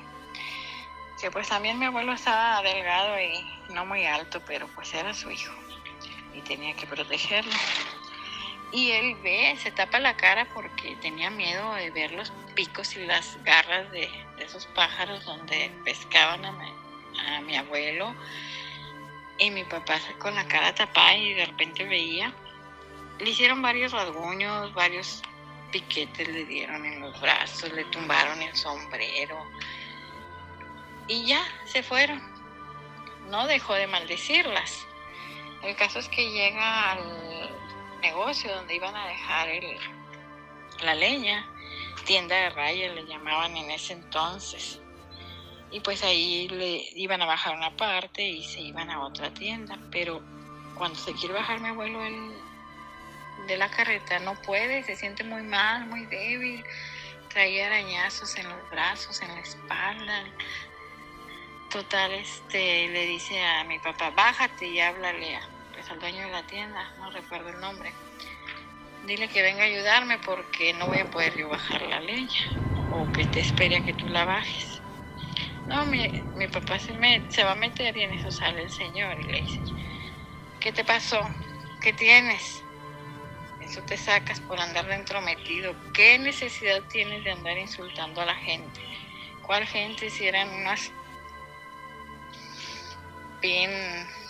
Que 1.21 1.31
pues 1.31 1.49
también 1.49 1.79
mi 1.79 1.87
abuelo 1.87 2.13
estaba 2.13 2.63
delgado 2.63 3.21
y 3.21 3.73
no 3.73 3.85
muy 3.85 4.07
alto, 4.07 4.41
pero 4.47 4.69
pues 4.75 4.93
era 4.95 5.15
su 5.15 5.31
hijo 5.31 5.53
y 6.35 6.41
tenía 6.43 6.75
que 6.75 6.87
protegerlo. 6.87 7.53
Y 8.71 8.91
él 8.91 9.17
ve, 9.23 9.57
se 9.63 9.71
tapa 9.71 9.99
la 9.99 10.17
cara 10.17 10.47
porque 10.55 10.95
tenía 10.97 11.31
miedo 11.31 11.75
de 11.75 11.91
ver 11.91 12.13
los 12.13 12.33
picos 12.55 12.97
y 12.97 13.07
las 13.07 13.43
garras 13.45 13.91
de, 13.91 14.09
esos 14.39 14.67
pájaros 14.67 15.25
donde 15.25 15.71
pescaban 15.85 16.45
a 16.45 16.53
a 17.19 17.41
mi 17.41 17.57
abuelo 17.57 18.15
y 19.39 19.51
mi 19.51 19.65
papá 19.65 19.99
con 20.19 20.35
la 20.35 20.47
cara 20.47 20.75
tapada 20.75 21.17
y 21.17 21.35
de 21.35 21.47
repente 21.47 21.85
veía. 21.85 22.33
Le 23.19 23.31
hicieron 23.31 23.63
varios 23.63 23.93
rasguños, 23.93 24.73
varios 24.75 25.23
piquetes 25.73 26.29
le 26.29 26.45
dieron 26.45 26.85
en 26.85 27.01
los 27.01 27.21
brazos, 27.21 27.73
le 27.73 27.85
tumbaron 27.87 28.41
el 28.43 28.55
sombrero. 28.55 29.39
Y 31.07 31.27
ya, 31.27 31.43
se 31.65 31.83
fueron. 31.83 32.21
No 33.31 33.47
dejó 33.47 33.75
de 33.75 33.87
maldecirlas. 33.87 34.87
El 35.63 35.75
caso 35.77 35.99
es 35.99 36.09
que 36.09 36.31
llega 36.31 36.93
al 36.93 37.51
negocio 38.01 38.55
donde 38.55 38.77
iban 38.77 38.95
a 38.95 39.09
dejar 39.09 39.49
el, 39.49 39.79
la 40.83 40.95
leña, 40.95 41.47
tienda 42.05 42.37
de 42.37 42.51
rayas 42.51 42.95
le 42.95 43.05
llamaban 43.07 43.57
en 43.57 43.71
ese 43.71 43.95
entonces 43.95 44.81
y 45.71 45.81
pues 45.81 46.03
ahí 46.03 46.49
le 46.49 46.83
iban 46.95 47.21
a 47.23 47.27
bajar 47.27 47.57
una 47.57 47.77
parte 47.77 48.23
y 48.23 48.43
se 48.43 48.61
iban 48.61 48.91
a 48.91 49.01
otra 49.01 49.31
tienda, 49.35 49.79
pero 49.91 50.23
cuando 50.75 50.99
se 50.99 51.13
quiere 51.13 51.35
bajar 51.35 51.61
mi 51.61 51.69
abuelo 51.69 52.01
de 53.47 53.57
la 53.57 53.71
carreta 53.71 54.19
no 54.21 54.35
puede, 54.43 54.83
se 54.85 54.97
siente 54.97 55.25
muy 55.25 55.43
mal, 55.43 55.87
muy 55.87 56.07
débil, 56.07 56.65
traía 57.29 57.67
arañazos 57.67 58.37
en 58.37 58.49
los 58.49 58.71
brazos, 58.71 59.21
en 59.21 59.29
la 59.29 59.41
espalda. 59.41 60.25
Total, 61.71 62.13
este, 62.13 62.89
le 62.89 63.05
dice 63.07 63.45
a 63.45 63.65
mi 63.65 63.79
papá, 63.79 64.11
bájate 64.11 64.67
y 64.67 64.81
háblale 64.81 65.39
pues 65.75 65.91
al 65.91 66.01
dueño 66.01 66.23
de 66.23 66.33
la 66.33 66.47
tienda, 66.47 66.91
no 66.99 67.11
recuerdo 67.11 67.51
el 67.51 67.61
nombre. 67.61 67.93
Dile 69.07 69.29
que 69.29 69.43
venga 69.43 69.63
a 69.63 69.67
ayudarme 69.67 70.19
porque 70.19 70.73
no 70.75 70.87
voy 70.87 70.99
a 70.99 71.11
poder 71.11 71.37
yo 71.37 71.49
bajar 71.49 71.83
la 71.83 72.01
leña 72.01 72.51
o 72.91 73.11
que 73.13 73.25
te 73.27 73.41
espere 73.41 73.77
a 73.77 73.85
que 73.85 73.93
tú 73.93 74.09
la 74.09 74.25
bajes. 74.25 74.83
No, 75.69 75.85
mi, 75.85 76.11
mi 76.35 76.49
papá 76.49 76.79
se, 76.79 76.95
me, 76.95 77.23
se 77.31 77.45
va 77.45 77.53
a 77.53 77.55
meter 77.55 77.95
y 77.97 78.03
en 78.03 78.13
eso 78.13 78.31
sale 78.31 78.63
el 78.63 78.71
señor 78.71 79.21
y 79.21 79.25
le 79.25 79.43
dice, 79.43 79.61
¿qué 80.61 80.73
te 80.73 80.83
pasó? 80.83 81.21
¿Qué 81.83 81.93
tienes? 81.93 82.63
Eso 83.61 83.83
te 83.83 83.99
sacas 83.99 84.41
por 84.41 84.59
andar 84.59 84.87
dentro 84.87 85.21
metido. 85.21 85.77
¿Qué 85.93 86.19
necesidad 86.19 86.83
tienes 86.89 87.23
de 87.23 87.33
andar 87.33 87.59
insultando 87.59 88.23
a 88.23 88.25
la 88.25 88.35
gente? 88.37 88.81
¿Cuál 89.43 89.67
gente 89.67 90.09
si 90.09 90.27
eran 90.27 90.49
unas 90.49 90.91
bien 93.43 93.71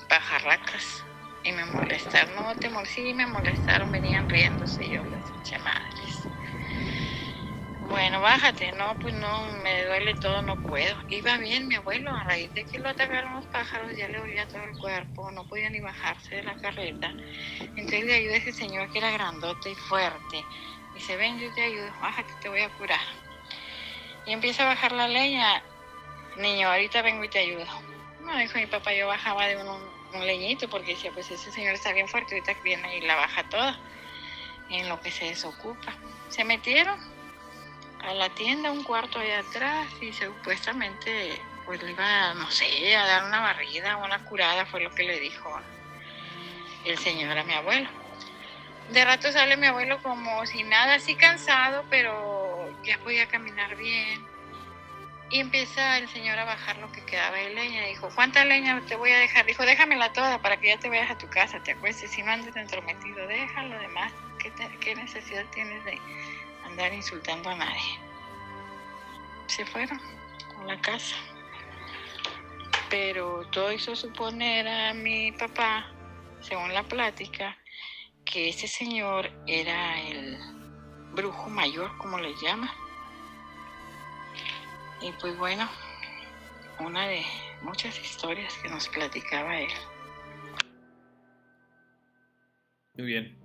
pajarracas? 0.08 1.04
Y 1.44 1.52
me 1.52 1.64
molestaron. 1.66 2.34
No, 2.34 2.56
te 2.56 2.68
sí, 2.86 3.14
me 3.14 3.26
molestaron. 3.26 3.92
Venían 3.92 4.28
riéndose 4.28 4.88
yo 4.90 5.04
las 5.04 5.24
eché 5.40 5.58
madres. 5.60 6.07
Bueno, 7.88 8.20
bájate. 8.20 8.72
No, 8.72 8.98
pues 8.98 9.14
no, 9.14 9.46
me 9.62 9.84
duele 9.84 10.14
todo, 10.14 10.42
no 10.42 10.56
puedo. 10.62 10.94
Iba 11.08 11.38
bien 11.38 11.68
mi 11.68 11.76
abuelo, 11.76 12.14
a 12.14 12.22
raíz 12.24 12.52
de 12.52 12.64
que 12.64 12.78
lo 12.78 12.90
atacaron 12.90 13.34
los 13.34 13.46
pájaros, 13.46 13.96
ya 13.96 14.08
le 14.08 14.18
dolía 14.18 14.46
todo 14.46 14.62
el 14.62 14.76
cuerpo, 14.78 15.30
no 15.30 15.44
podía 15.44 15.70
ni 15.70 15.80
bajarse 15.80 16.36
de 16.36 16.42
la 16.42 16.54
carreta. 16.56 17.10
Entonces 17.60 18.04
le 18.04 18.14
ayuda 18.14 18.34
a 18.34 18.36
ese 18.36 18.52
señor 18.52 18.92
que 18.92 18.98
era 18.98 19.10
grandote 19.10 19.70
y 19.70 19.74
fuerte. 19.74 20.44
Dice, 20.94 21.16
ven, 21.16 21.38
yo 21.38 21.52
te 21.54 21.62
ayudo, 21.62 21.90
bájate, 22.00 22.30
te 22.42 22.50
voy 22.50 22.60
a 22.60 22.68
curar. 22.70 23.00
Y 24.26 24.32
empieza 24.32 24.64
a 24.64 24.66
bajar 24.66 24.92
la 24.92 25.08
leña. 25.08 25.62
Niño, 26.36 26.68
ahorita 26.68 27.00
vengo 27.00 27.24
y 27.24 27.30
te 27.30 27.38
ayudo. 27.38 27.66
No, 28.20 28.36
dijo 28.36 28.58
mi 28.58 28.66
papá, 28.66 28.92
yo 28.92 29.06
bajaba 29.06 29.46
de 29.46 29.56
un, 29.56 29.66
un 29.66 30.26
leñito 30.26 30.68
porque 30.68 30.92
decía, 30.92 31.10
pues 31.12 31.30
ese 31.30 31.50
señor 31.50 31.74
está 31.74 31.94
bien 31.94 32.06
fuerte, 32.06 32.34
ahorita 32.34 32.60
viene 32.62 32.98
y 32.98 33.00
la 33.00 33.16
baja 33.16 33.48
toda. 33.48 33.78
En 34.68 34.90
lo 34.90 35.00
que 35.00 35.10
se 35.10 35.24
desocupa. 35.24 35.94
Se 36.28 36.44
metieron 36.44 37.17
a 38.04 38.14
la 38.14 38.28
tienda, 38.30 38.70
un 38.70 38.84
cuarto 38.84 39.18
allá 39.18 39.40
atrás, 39.40 39.88
y 40.00 40.12
supuestamente 40.12 41.40
pues 41.64 41.82
le 41.82 41.90
iba, 41.90 42.32
no 42.34 42.50
sé, 42.50 42.96
a 42.96 43.06
dar 43.06 43.24
una 43.24 43.40
barrida, 43.40 43.98
una 43.98 44.24
curada, 44.24 44.64
fue 44.64 44.80
lo 44.80 44.90
que 44.90 45.02
le 45.02 45.20
dijo 45.20 45.60
el 46.86 46.96
señor 46.98 47.36
a 47.36 47.44
mi 47.44 47.52
abuelo. 47.52 47.88
De 48.90 49.04
rato 49.04 49.30
sale 49.32 49.56
mi 49.58 49.66
abuelo 49.66 50.02
como 50.02 50.46
si 50.46 50.62
nada, 50.62 50.94
así 50.94 51.14
cansado, 51.14 51.84
pero 51.90 52.74
ya 52.84 52.96
podía 52.98 53.26
caminar 53.26 53.76
bien. 53.76 54.26
Y 55.30 55.40
empieza 55.40 55.98
el 55.98 56.08
señor 56.08 56.38
a 56.38 56.46
bajar 56.46 56.78
lo 56.78 56.90
que 56.90 57.04
quedaba 57.04 57.36
de 57.36 57.50
leña. 57.50 57.84
Dijo, 57.84 58.08
¿cuánta 58.14 58.46
leña 58.46 58.80
te 58.88 58.96
voy 58.96 59.10
a 59.10 59.18
dejar? 59.18 59.44
Dijo, 59.44 59.62
déjamela 59.66 60.10
toda 60.14 60.40
para 60.40 60.56
que 60.56 60.68
ya 60.68 60.78
te 60.78 60.88
vayas 60.88 61.10
a 61.10 61.18
tu 61.18 61.28
casa, 61.28 61.62
te 61.62 61.72
acuestes. 61.72 62.10
Si 62.10 62.22
no 62.22 62.32
andes 62.32 62.56
entrometido, 62.56 63.26
déjalo 63.26 63.78
demás. 63.78 64.10
¿Qué, 64.38 64.50
¿Qué 64.80 64.94
necesidad 64.94 65.44
tienes 65.52 65.84
de 65.84 66.00
insultando 66.86 67.50
a 67.50 67.56
nadie. 67.56 67.98
Se 69.46 69.64
fueron 69.66 70.00
a 70.58 70.64
la 70.64 70.80
casa. 70.80 71.16
Pero 72.88 73.46
todo 73.50 73.72
hizo 73.72 73.94
suponer 73.94 74.66
a 74.66 74.94
mi 74.94 75.32
papá, 75.32 75.92
según 76.40 76.72
la 76.72 76.82
plática, 76.84 77.56
que 78.24 78.48
ese 78.48 78.66
señor 78.66 79.30
era 79.46 80.00
el 80.00 80.38
brujo 81.12 81.50
mayor, 81.50 81.96
como 81.98 82.18
le 82.18 82.32
llama. 82.42 82.72
Y 85.02 85.12
pues 85.12 85.36
bueno, 85.36 85.68
una 86.80 87.06
de 87.06 87.22
muchas 87.62 87.98
historias 88.00 88.54
que 88.62 88.68
nos 88.68 88.88
platicaba 88.88 89.60
él. 89.60 89.72
Muy 92.94 93.06
bien. 93.06 93.38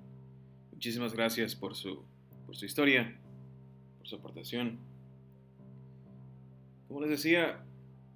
Muchísimas 0.71 1.13
gracias 1.13 1.55
por 1.55 1.75
su 1.75 2.05
por 2.45 2.55
su 2.55 2.65
historia, 2.65 3.19
por 4.03 4.09
su 4.09 4.15
aportación. 4.17 4.79
Como 6.89 6.99
les 6.99 7.09
decía, 7.09 7.63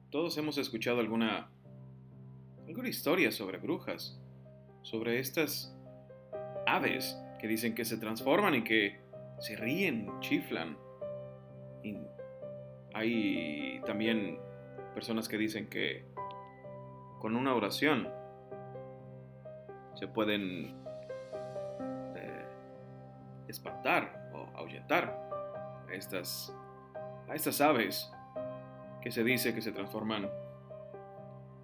todos 0.10 0.38
hemos 0.38 0.58
escuchado 0.58 1.00
alguna, 1.00 1.50
alguna 2.68 2.90
historia 2.90 3.32
sobre 3.32 3.58
brujas, 3.58 4.20
sobre 4.82 5.20
estas 5.20 5.74
aves 6.66 7.18
que 7.40 7.48
dicen 7.48 7.74
que 7.74 7.86
se 7.86 7.98
transforman 7.98 8.56
y 8.56 8.64
que 8.66 9.00
se 9.40 9.56
ríen, 9.56 10.12
chiflan. 10.20 10.78
Hay 12.94 13.80
también 13.86 14.40
personas 14.94 15.30
que 15.30 15.38
dicen 15.38 15.70
que 15.70 16.04
con 17.20 17.38
una 17.38 17.56
oración 17.56 18.10
se 19.94 20.08
pueden 20.08 20.76
eh, 22.16 22.46
espantar 23.48 24.30
o 24.34 24.58
ahuyentar 24.58 25.27
a 25.88 25.94
estas, 25.94 26.56
a 27.28 27.36
estas 27.36 27.62
aves 27.62 28.12
que 29.02 29.12
se 29.12 29.24
dice 29.24 29.54
que 29.54 29.62
se 29.62 29.72
transforman, 29.72 30.30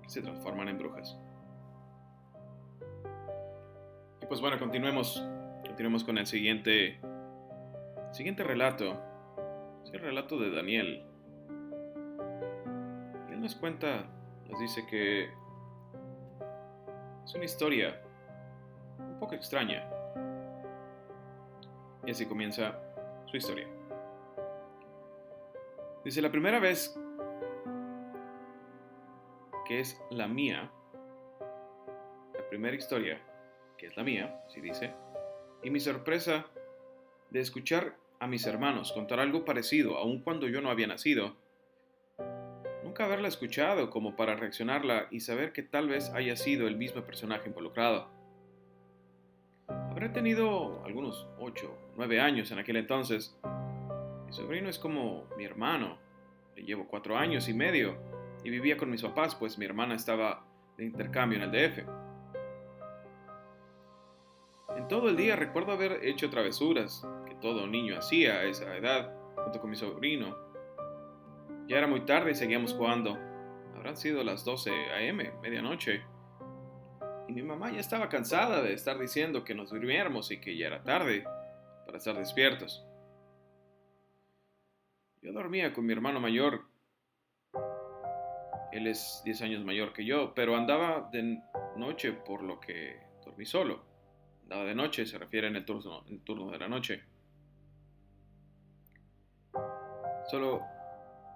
que 0.01 0.09
se 0.09 0.21
transforman 0.21 0.69
en 0.69 0.77
brujas. 0.77 1.17
Y 4.21 4.25
pues 4.25 4.39
bueno, 4.39 4.57
continuemos, 4.59 5.21
continuemos 5.65 6.03
con 6.03 6.17
el 6.17 6.25
siguiente, 6.25 6.99
siguiente 8.11 8.43
relato. 8.43 8.97
Es 9.83 9.93
el 9.93 9.99
relato 9.99 10.39
de 10.39 10.51
Daniel. 10.51 11.03
Él 13.29 13.41
nos 13.41 13.55
cuenta, 13.55 14.05
nos 14.49 14.59
dice 14.59 14.85
que 14.85 15.25
es 17.25 17.35
una 17.35 17.45
historia 17.45 18.01
un 18.99 19.19
poco 19.19 19.35
extraña. 19.35 19.83
Y 22.05 22.11
así 22.11 22.25
comienza 22.25 22.79
su 23.25 23.37
historia. 23.37 23.67
Dice, 26.03 26.21
la 26.21 26.31
primera 26.31 26.59
vez 26.59 26.99
que 29.65 29.79
es 29.79 30.01
la 30.09 30.27
mía, 30.27 30.69
la 32.33 32.49
primera 32.49 32.75
historia 32.75 33.21
que 33.77 33.87
es 33.87 33.95
la 33.95 34.03
mía, 34.03 34.43
si 34.49 34.59
dice, 34.59 34.93
y 35.63 35.69
mi 35.69 35.79
sorpresa 35.79 36.45
de 37.29 37.39
escuchar 37.39 37.95
a 38.19 38.27
mis 38.27 38.45
hermanos 38.45 38.91
contar 38.91 39.19
algo 39.19 39.45
parecido, 39.45 39.97
aun 39.97 40.21
cuando 40.21 40.47
yo 40.47 40.61
no 40.61 40.69
había 40.69 40.87
nacido, 40.87 41.35
nunca 42.83 43.05
haberla 43.05 43.29
escuchado 43.29 43.89
como 43.89 44.15
para 44.15 44.35
reaccionarla 44.35 45.07
y 45.09 45.21
saber 45.21 45.53
que 45.53 45.63
tal 45.63 45.87
vez 45.87 46.09
haya 46.09 46.35
sido 46.35 46.67
el 46.67 46.75
mismo 46.75 47.03
personaje 47.03 47.47
involucrado. 47.47 48.09
Habré 49.67 50.09
tenido 50.09 50.83
algunos 50.83 51.27
8 51.39 51.67
o 51.67 51.93
9 51.95 52.19
años 52.19 52.51
en 52.51 52.59
aquel 52.59 52.75
entonces. 52.75 53.37
Mi 54.33 54.37
sobrino 54.37 54.67
es 54.67 54.79
como 54.79 55.27
mi 55.37 55.45
hermano. 55.45 55.99
Le 56.55 56.63
llevo 56.63 56.87
4 56.87 57.15
años 57.15 57.47
y 57.49 57.53
medio 57.53 57.95
y 58.43 58.49
vivía 58.49 58.77
con 58.77 58.89
mis 58.89 59.03
papás, 59.03 59.35
pues 59.35 59.59
mi 59.59 59.65
hermana 59.65 59.93
estaba 59.93 60.43
de 60.75 60.85
intercambio 60.85 61.37
en 61.37 61.43
el 61.43 61.51
DF. 61.51 61.87
En 64.75 64.87
todo 64.87 65.09
el 65.09 65.17
día 65.17 65.35
recuerdo 65.35 65.73
haber 65.73 66.03
hecho 66.03 66.31
travesuras 66.31 67.07
que 67.27 67.35
todo 67.35 67.67
niño 67.67 67.95
hacía 67.95 68.39
a 68.39 68.45
esa 68.45 68.75
edad, 68.75 69.13
junto 69.35 69.61
con 69.61 69.69
mi 69.69 69.75
sobrino. 69.75 70.35
Ya 71.67 71.77
era 71.77 71.85
muy 71.85 72.01
tarde 72.01 72.31
y 72.31 72.35
seguíamos 72.35 72.73
jugando. 72.73 73.15
Habrán 73.75 73.97
sido 73.97 74.23
las 74.23 74.43
12 74.43 74.71
a.m., 74.95 75.31
medianoche. 75.43 76.01
Y 77.27 77.33
mi 77.33 77.43
mamá 77.43 77.71
ya 77.71 77.81
estaba 77.81 78.09
cansada 78.09 78.63
de 78.63 78.73
estar 78.73 78.97
diciendo 78.97 79.43
que 79.43 79.53
nos 79.53 79.69
durmiéramos 79.69 80.31
y 80.31 80.41
que 80.41 80.57
ya 80.57 80.65
era 80.65 80.81
tarde 80.81 81.23
para 81.85 81.99
estar 81.99 82.17
despiertos. 82.17 82.83
Yo 85.23 85.31
dormía 85.31 85.71
con 85.71 85.85
mi 85.85 85.93
hermano 85.93 86.19
mayor. 86.19 86.65
Él 88.73 88.87
es 88.87 89.21
10 89.23 89.41
años 89.43 89.63
mayor 89.63 89.93
que 89.93 90.03
yo, 90.03 90.33
pero 90.33 90.57
andaba 90.57 91.09
de 91.13 91.39
noche 91.77 92.11
por 92.11 92.43
lo 92.43 92.59
que 92.59 92.97
dormí 93.23 93.45
solo. 93.45 93.85
Andaba 94.41 94.65
de 94.65 94.75
noche, 94.75 95.05
se 95.05 95.17
refiere 95.17 95.47
en 95.47 95.55
el 95.55 95.63
turno, 95.63 96.03
el 96.09 96.19
turno 96.23 96.51
de 96.51 96.59
la 96.59 96.67
noche. 96.67 97.03
Solo, 100.29 100.61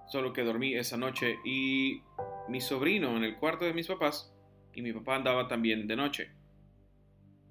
solo 0.08 0.34
que 0.34 0.43
dormí 0.43 0.76
esa 0.76 0.97
noche 0.97 1.38
y 1.45 2.02
mi 2.50 2.60
sobrino 2.60 3.15
en 3.15 3.23
el 3.23 3.38
cuarto 3.38 3.63
de 3.63 3.73
mis 3.73 3.88
papás 3.88 4.34
y 4.73 4.82
mi 4.82 4.91
papá 4.91 5.15
andaba 5.15 5.47
también 5.47 5.88
de 5.88 5.95
noche. 5.95 6.32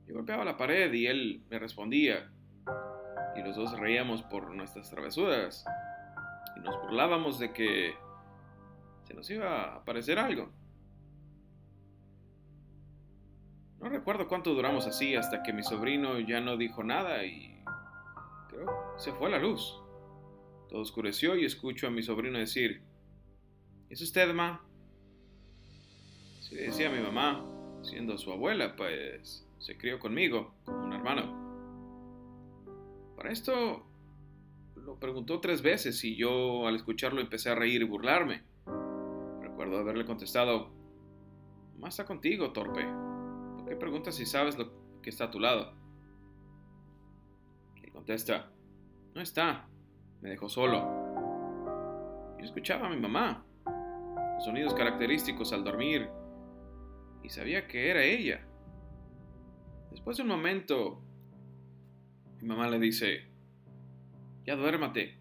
Yo 0.06 0.14
golpeaba 0.14 0.44
la 0.44 0.58
pared 0.58 0.92
y 0.92 1.06
él 1.06 1.44
me 1.48 1.58
respondía 1.58 2.30
y 3.36 3.40
los 3.40 3.56
dos 3.56 3.78
reíamos 3.78 4.22
por 4.22 4.54
nuestras 4.54 4.90
travesuras 4.90 5.64
y 6.56 6.60
nos 6.60 6.80
burlábamos 6.82 7.38
de 7.38 7.52
que 7.52 7.94
se 9.04 9.14
nos 9.14 9.28
iba 9.30 9.64
a 9.64 9.76
aparecer 9.76 10.18
algo. 10.18 10.50
No 13.78 13.88
recuerdo 13.88 14.26
cuánto 14.26 14.54
duramos 14.54 14.86
así 14.86 15.14
hasta 15.14 15.42
que 15.42 15.52
mi 15.52 15.62
sobrino 15.62 16.18
ya 16.18 16.40
no 16.40 16.56
dijo 16.56 16.82
nada 16.82 17.24
y 17.24 17.62
creo 18.48 18.94
se 18.96 19.12
fue 19.12 19.30
la 19.30 19.38
luz. 19.38 19.80
Todo 20.68 20.80
oscureció 20.80 21.36
y 21.36 21.44
escucho 21.44 21.86
a 21.86 21.90
mi 21.90 22.02
sobrino 22.02 22.38
decir, 22.38 22.82
¿es 23.88 24.00
usted, 24.00 24.32
ma? 24.34 24.64
Sí, 26.40 26.56
decía 26.56 26.90
mi 26.90 27.00
mamá, 27.00 27.44
siendo 27.82 28.18
su 28.18 28.32
abuela, 28.32 28.74
pues 28.76 29.46
se 29.58 29.76
crió 29.76 29.98
conmigo 29.98 30.54
como 30.64 30.84
un 30.84 30.92
hermano. 30.92 31.46
Para 33.16 33.30
esto 33.30 33.85
lo 34.86 35.00
preguntó 35.00 35.40
tres 35.40 35.62
veces 35.62 36.02
y 36.04 36.14
yo 36.14 36.68
al 36.68 36.76
escucharlo 36.76 37.20
empecé 37.20 37.50
a 37.50 37.56
reír 37.56 37.82
y 37.82 37.84
burlarme. 37.84 38.44
Recuerdo 39.40 39.78
haberle 39.78 40.06
contestado, 40.06 40.70
más 41.78 41.94
está 41.94 42.04
contigo, 42.04 42.52
torpe. 42.52 42.86
¿Por 43.56 43.68
qué 43.68 43.74
preguntas 43.74 44.14
si 44.14 44.24
sabes 44.24 44.56
lo 44.56 45.00
que 45.02 45.10
está 45.10 45.24
a 45.24 45.30
tu 45.32 45.40
lado? 45.40 45.74
Y 47.82 47.90
contesta, 47.90 48.52
no 49.12 49.20
está, 49.20 49.68
me 50.20 50.30
dejó 50.30 50.48
solo. 50.48 50.78
Yo 52.38 52.44
escuchaba 52.44 52.86
a 52.86 52.90
mi 52.90 53.00
mamá, 53.00 53.44
los 54.36 54.44
sonidos 54.44 54.72
característicos 54.74 55.52
al 55.52 55.64
dormir, 55.64 56.08
y 57.24 57.28
sabía 57.28 57.66
que 57.66 57.90
era 57.90 58.04
ella. 58.04 58.46
Después 59.90 60.16
de 60.16 60.22
un 60.22 60.28
momento, 60.28 61.02
mi 62.40 62.46
mamá 62.46 62.68
le 62.68 62.78
dice, 62.78 63.25
ya 64.46 64.54
duérmate, 64.54 65.18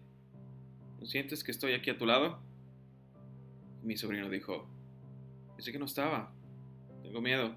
¿no 1.00 1.06
sientes 1.06 1.42
que 1.42 1.50
estoy 1.50 1.74
aquí 1.74 1.90
a 1.90 1.98
tu 1.98 2.06
lado? 2.06 2.38
Mi 3.82 3.96
sobrino 3.96 4.30
dijo, 4.30 4.68
pensé 5.56 5.72
que 5.72 5.78
no 5.78 5.86
estaba, 5.86 6.32
tengo 7.02 7.20
miedo. 7.20 7.54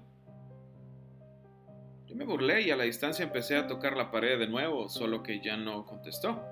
Yo 2.06 2.16
me 2.16 2.24
burlé 2.24 2.62
y 2.62 2.70
a 2.72 2.76
la 2.76 2.84
distancia 2.84 3.24
empecé 3.24 3.56
a 3.56 3.68
tocar 3.68 3.96
la 3.96 4.10
pared 4.10 4.36
de 4.38 4.48
nuevo, 4.48 4.88
solo 4.88 5.22
que 5.22 5.40
ya 5.40 5.56
no 5.56 5.86
contestó. 5.86 6.42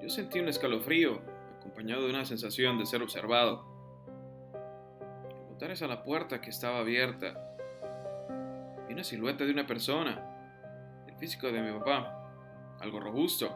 Yo 0.00 0.08
sentí 0.08 0.40
un 0.40 0.48
escalofrío, 0.48 1.20
acompañado 1.58 2.04
de 2.04 2.10
una 2.10 2.24
sensación 2.24 2.78
de 2.78 2.86
ser 2.86 3.02
observado. 3.02 3.74
Al 5.60 5.82
a 5.82 5.86
la 5.86 6.02
puerta 6.02 6.42
que 6.42 6.50
estaba 6.50 6.80
abierta, 6.80 7.56
vi 8.86 8.92
una 8.92 9.02
silueta 9.02 9.46
de 9.46 9.50
una 9.50 9.66
persona, 9.66 10.33
físico 11.24 11.50
de 11.50 11.62
mi 11.62 11.72
papá, 11.78 12.22
algo 12.80 13.00
robusto, 13.00 13.48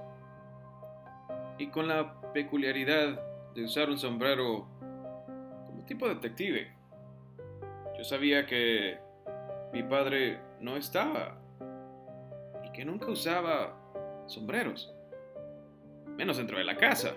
y 1.59 1.67
con 1.69 1.87
la 1.87 2.19
peculiaridad 2.33 3.21
de 3.55 3.63
usar 3.63 3.91
un 3.91 3.99
sombrero 3.99 4.67
como 5.67 5.85
tipo 5.85 6.09
detective. 6.09 6.73
Yo 7.95 8.05
sabía 8.05 8.47
que 8.47 8.99
mi 9.71 9.83
padre 9.83 10.41
no 10.61 10.79
estaba 10.79 11.37
y 12.65 12.73
que 12.73 12.87
nunca 12.87 13.11
usaba 13.11 13.77
sombreros, 14.25 14.95
menos 16.17 16.39
dentro 16.39 16.57
de 16.57 16.65
la 16.65 16.75
casa. 16.79 17.17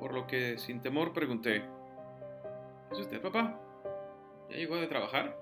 Por 0.00 0.12
lo 0.12 0.26
que 0.26 0.58
sin 0.58 0.80
temor 0.80 1.12
pregunté, 1.12 1.77
¿es 2.92 2.98
usted 2.98 3.20
papá? 3.20 3.60
¿Ya 4.50 4.56
llegó 4.56 4.76
de 4.76 4.86
trabajar? 4.86 5.38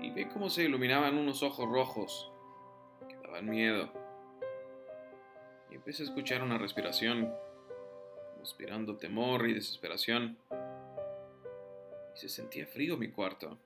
Y 0.00 0.10
vi 0.10 0.26
cómo 0.26 0.48
se 0.50 0.64
iluminaban 0.64 1.16
unos 1.18 1.42
ojos 1.42 1.68
rojos 1.68 2.32
que 3.08 3.16
daban 3.16 3.48
miedo 3.48 3.90
y 5.70 5.74
empecé 5.74 6.02
a 6.02 6.06
escuchar 6.06 6.42
una 6.42 6.58
respiración, 6.58 7.34
inspirando 8.40 8.96
temor 8.96 9.48
y 9.48 9.54
desesperación. 9.54 10.38
Y 12.14 12.18
se 12.18 12.28
sentía 12.28 12.66
frío 12.66 12.96
mi 12.96 13.10
cuarto. 13.10 13.58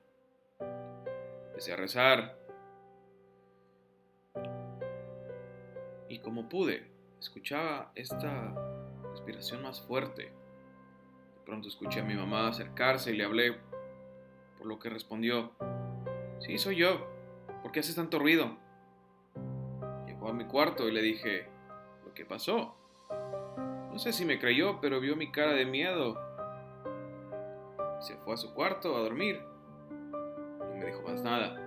Empecé 1.49 1.73
a 1.73 1.77
rezar. 1.77 2.39
Y 6.09 6.19
como 6.19 6.49
pude, 6.49 6.91
escuchaba 7.21 7.93
esta 7.95 8.55
respiración 9.13 9.63
más 9.63 9.81
fuerte. 9.81 10.33
Pronto 11.45 11.69
escuché 11.69 12.01
a 12.01 12.05
mi 12.05 12.15
mamá 12.15 12.49
acercarse 12.49 13.13
y 13.13 13.17
le 13.17 13.25
hablé, 13.25 13.57
por 14.59 14.67
lo 14.67 14.79
que 14.79 14.91
respondió, 14.91 15.53
sí, 16.41 16.59
soy 16.59 16.77
yo, 16.77 17.07
¿por 17.63 17.73
qué 17.73 17.81
haces 17.81 17.97
tanto 17.97 18.19
ruido? 18.19 18.57
Llegó 20.07 20.29
a 20.29 20.33
mi 20.33 20.45
cuarto 20.45 20.89
y 20.89 20.93
le 20.93 21.03
dije, 21.03 21.53
¿Qué 22.15 22.27
pasó. 22.27 22.75
No 23.91 23.99
sé 23.99 24.13
si 24.13 24.25
me 24.25 24.39
creyó, 24.39 24.81
pero 24.81 25.01
vio 25.01 25.17
mi 25.17 25.33
cara 25.33 25.53
de 25.53 25.65
miedo. 25.65 26.21
Se 28.01 28.17
fue 28.17 28.35
a 28.35 28.37
su 28.37 28.53
cuarto 28.53 28.97
a 28.97 29.01
dormir. 29.01 29.41
No 30.11 30.77
me 30.77 30.87
dijo 30.87 31.03
más 31.03 31.23
nada. 31.23 31.59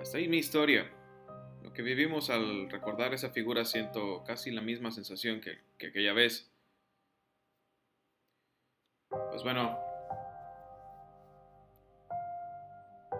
Hasta 0.00 0.16
ahí 0.16 0.28
mi 0.28 0.38
historia. 0.38 0.90
Que 1.78 1.84
vivimos 1.84 2.28
al 2.28 2.68
recordar 2.70 3.14
esa 3.14 3.30
figura 3.30 3.64
siento 3.64 4.24
casi 4.24 4.50
la 4.50 4.60
misma 4.60 4.90
sensación 4.90 5.40
que, 5.40 5.60
que 5.78 5.86
aquella 5.86 6.12
vez. 6.12 6.50
Pues 9.08 9.44
bueno, 9.44 9.78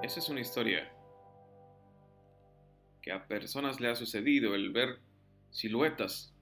esa 0.03 0.19
es 0.19 0.29
una 0.29 0.41
historia 0.41 0.93
que 3.01 3.13
a 3.13 3.29
personas 3.29 3.79
le 3.79 3.91
ha 3.91 3.95
sucedido 3.95 4.57
el 4.57 4.73
ver 4.73 4.99
siluetas. 5.53 6.35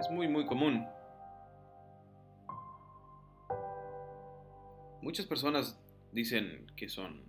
Es 0.00 0.08
muy 0.08 0.28
muy 0.28 0.46
común. 0.46 0.86
Muchas 5.02 5.26
personas 5.26 5.78
dicen 6.10 6.72
que 6.74 6.88
son 6.88 7.22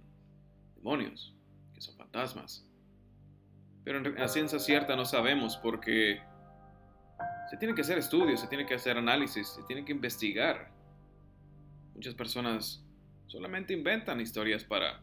demonios, 0.78 1.36
que 1.74 1.82
son 1.82 1.98
fantasmas. 1.98 2.67
Pero 3.88 4.00
en 4.06 4.28
ciencia 4.28 4.60
cierta 4.60 4.98
no 4.98 5.06
sabemos 5.06 5.56
porque 5.56 6.22
se 7.50 7.56
tienen 7.56 7.74
que 7.74 7.84
hacer 7.84 7.98
estudios, 7.98 8.42
se 8.42 8.48
tiene 8.48 8.66
que 8.66 8.74
hacer 8.74 8.98
análisis, 8.98 9.48
se 9.48 9.64
tiene 9.64 9.86
que 9.86 9.94
investigar. 9.94 10.74
Muchas 11.96 12.14
personas 12.14 12.86
solamente 13.28 13.74
inventan 13.74 14.20
historias 14.20 14.66
para 14.66 15.02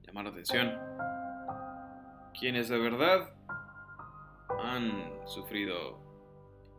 llamar 0.00 0.24
la 0.24 0.30
atención 0.30 0.78
quienes 2.38 2.70
de 2.70 2.78
verdad 2.78 3.34
han 4.62 5.12
sufrido 5.26 6.00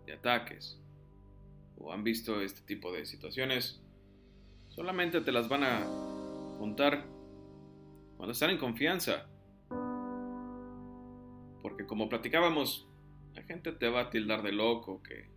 de 0.07 0.13
ataques 0.13 0.81
o 1.77 1.93
han 1.93 2.03
visto 2.03 2.41
este 2.41 2.61
tipo 2.61 2.91
de 2.91 3.05
situaciones, 3.05 3.79
solamente 4.69 5.21
te 5.21 5.31
las 5.31 5.47
van 5.47 5.63
a 5.63 5.83
contar 6.57 7.05
cuando 8.17 8.31
están 8.31 8.49
en 8.49 8.57
confianza. 8.57 9.27
Como 11.87 12.09
platicábamos, 12.09 12.85
la 13.33 13.43
gente 13.43 13.71
te 13.71 13.87
va 13.87 14.01
a 14.01 14.09
tildar 14.09 14.43
de 14.43 14.51
loco 14.51 15.01
que 15.01 15.29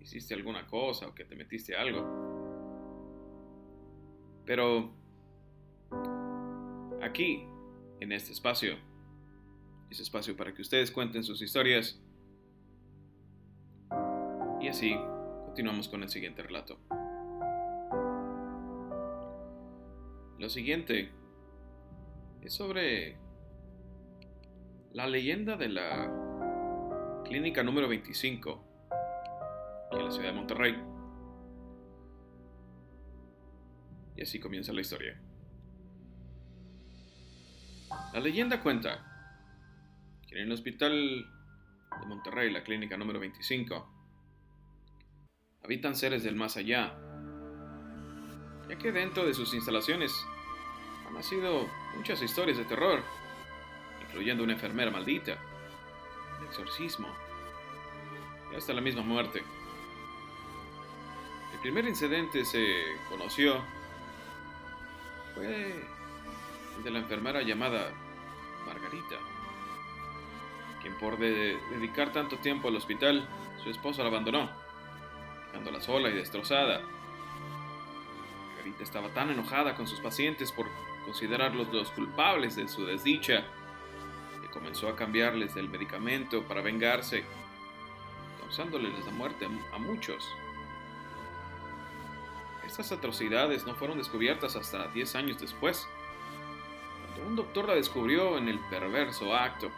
hiciste 0.00 0.34
alguna 0.34 0.66
cosa 0.66 1.06
o 1.06 1.14
que 1.14 1.24
te 1.24 1.36
metiste 1.36 1.76
algo. 1.76 2.02
Pero 4.46 4.94
aquí, 7.02 7.44
en 8.00 8.12
este 8.12 8.32
espacio, 8.32 8.76
ese 9.90 10.02
espacio 10.02 10.34
para 10.34 10.54
que 10.54 10.62
ustedes 10.62 10.90
cuenten 10.90 11.22
sus 11.22 11.42
historias. 11.42 12.00
Y 14.60 14.68
así 14.68 14.96
continuamos 15.44 15.88
con 15.88 16.02
el 16.02 16.08
siguiente 16.08 16.42
relato. 16.42 16.78
Lo 20.38 20.48
siguiente 20.48 21.10
es 22.40 22.54
sobre 22.54 23.18
la 24.98 25.06
leyenda 25.06 25.56
de 25.56 25.68
la 25.68 27.22
clínica 27.24 27.62
número 27.62 27.86
25 27.86 28.64
aquí 29.86 29.96
en 29.96 30.04
la 30.04 30.10
ciudad 30.10 30.26
de 30.30 30.32
Monterrey. 30.32 30.76
Y 34.16 34.22
así 34.22 34.40
comienza 34.40 34.72
la 34.72 34.80
historia. 34.80 35.16
La 38.12 38.18
leyenda 38.18 38.60
cuenta 38.60 39.06
que 40.26 40.34
en 40.34 40.46
el 40.46 40.52
hospital 40.52 40.90
de 40.90 42.06
Monterrey, 42.08 42.50
la 42.50 42.64
clínica 42.64 42.96
número 42.96 43.20
25, 43.20 43.88
habitan 45.62 45.94
seres 45.94 46.24
del 46.24 46.34
más 46.34 46.56
allá, 46.56 46.98
ya 48.68 48.76
que 48.76 48.90
dentro 48.90 49.24
de 49.24 49.32
sus 49.32 49.54
instalaciones 49.54 50.12
han 51.06 51.14
nacido 51.14 51.68
muchas 51.96 52.20
historias 52.20 52.58
de 52.58 52.64
terror, 52.64 53.04
incluyendo 54.08 54.44
una 54.44 54.54
enfermera 54.54 54.90
maldita, 54.90 55.38
el 56.40 56.46
exorcismo 56.46 57.08
y 58.52 58.56
hasta 58.56 58.72
la 58.72 58.80
misma 58.80 59.02
muerte. 59.02 59.42
El 61.52 61.60
primer 61.60 61.86
incidente 61.86 62.44
se 62.44 62.84
conoció 63.08 63.62
fue 65.34 65.86
el 66.76 66.84
de 66.84 66.90
la 66.90 66.98
enfermera 66.98 67.42
llamada 67.42 67.90
Margarita 68.66 69.16
quien 70.80 70.94
por 70.94 71.18
dedicar 71.18 72.12
tanto 72.12 72.36
tiempo 72.38 72.68
al 72.68 72.76
hospital, 72.76 73.28
su 73.62 73.70
esposo 73.70 74.02
la 74.02 74.08
abandonó, 74.08 74.50
dejándola 75.46 75.80
sola 75.80 76.08
y 76.08 76.14
destrozada. 76.14 76.80
Margarita 78.48 78.84
estaba 78.84 79.08
tan 79.08 79.30
enojada 79.30 79.74
con 79.74 79.86
sus 79.86 80.00
pacientes 80.00 80.52
por 80.52 80.66
considerarlos 81.04 81.68
los 81.72 81.90
culpables 81.90 82.56
de 82.56 82.68
su 82.68 82.86
desdicha, 82.86 83.44
comenzó 84.52 84.88
a 84.88 84.96
cambiarles 84.96 85.56
el 85.56 85.68
medicamento 85.68 86.42
para 86.44 86.62
vengarse, 86.62 87.24
causándoles 88.40 89.04
la 89.04 89.12
muerte 89.12 89.46
a 89.72 89.78
muchos. 89.78 90.24
Estas 92.66 92.92
atrocidades 92.92 93.66
no 93.66 93.74
fueron 93.74 93.98
descubiertas 93.98 94.54
hasta 94.54 94.88
10 94.88 95.14
años 95.16 95.40
después, 95.40 95.88
cuando 97.02 97.28
un 97.28 97.36
doctor 97.36 97.66
la 97.68 97.74
descubrió 97.74 98.36
en 98.36 98.48
el 98.48 98.58
perverso 98.68 99.34
acto. 99.34 99.70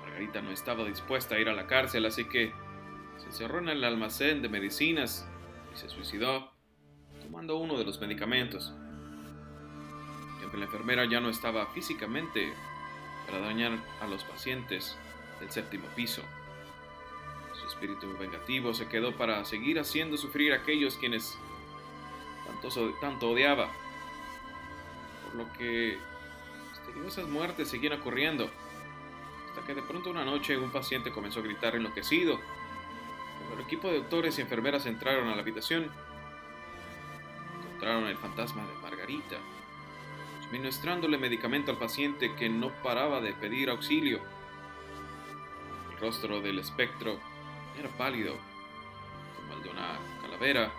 Margarita 0.00 0.42
no 0.42 0.50
estaba 0.50 0.84
dispuesta 0.84 1.36
a 1.36 1.38
ir 1.38 1.48
a 1.48 1.52
la 1.52 1.66
cárcel, 1.66 2.04
así 2.06 2.24
que 2.24 2.52
se 3.18 3.26
encerró 3.26 3.60
en 3.60 3.68
el 3.68 3.84
almacén 3.84 4.42
de 4.42 4.48
medicinas 4.48 5.28
y 5.72 5.78
se 5.78 5.88
suicidó 5.88 6.52
tomando 7.20 7.56
uno 7.56 7.78
de 7.78 7.84
los 7.84 8.00
medicamentos. 8.00 8.74
Y 10.40 10.42
aunque 10.42 10.58
la 10.58 10.64
enfermera 10.64 11.04
ya 11.04 11.20
no 11.20 11.28
estaba 11.28 11.66
físicamente 11.68 12.52
para 13.26 13.40
dañar 13.40 13.78
a 14.00 14.06
los 14.06 14.24
pacientes 14.24 14.96
del 15.40 15.50
séptimo 15.50 15.86
piso, 15.94 16.22
su 17.60 17.66
espíritu 17.66 18.16
vengativo 18.18 18.74
se 18.74 18.88
quedó 18.88 19.16
para 19.16 19.44
seguir 19.44 19.78
haciendo 19.78 20.16
sufrir 20.16 20.52
a 20.52 20.56
aquellos 20.56 20.96
quienes 20.96 21.38
tanto, 22.46 22.90
tanto 23.00 23.30
odiaba. 23.30 23.70
Por 25.24 25.34
lo 25.34 25.52
que 25.52 25.98
misteriosas 26.70 27.28
muertes 27.28 27.68
seguían 27.68 27.98
ocurriendo, 27.98 28.50
hasta 29.48 29.66
que 29.66 29.74
de 29.74 29.82
pronto 29.82 30.10
una 30.10 30.24
noche 30.24 30.56
un 30.56 30.70
paciente 30.70 31.12
comenzó 31.12 31.40
a 31.40 31.42
gritar 31.42 31.76
enloquecido. 31.76 32.40
Cuando 33.38 33.56
el 33.56 33.60
equipo 33.62 33.88
de 33.88 33.98
doctores 33.98 34.38
y 34.38 34.42
enfermeras 34.42 34.86
entraron 34.86 35.28
a 35.28 35.34
la 35.34 35.42
habitación, 35.42 35.90
encontraron 37.60 38.06
el 38.06 38.16
fantasma 38.16 38.66
de 38.66 38.74
Margarita, 38.80 39.36
suministrándole 40.52 41.16
medicamento 41.16 41.70
al 41.70 41.78
paciente 41.78 42.34
que 42.34 42.50
no 42.50 42.68
paraba 42.82 43.22
de 43.22 43.32
pedir 43.32 43.70
auxilio. 43.70 44.20
El 45.90 45.98
rostro 45.98 46.42
del 46.42 46.58
espectro 46.58 47.18
era 47.80 47.88
pálido, 47.96 48.36
como 49.34 49.54
el 49.54 49.62
de 49.62 49.70
una 49.70 49.98
calavera, 50.20 50.70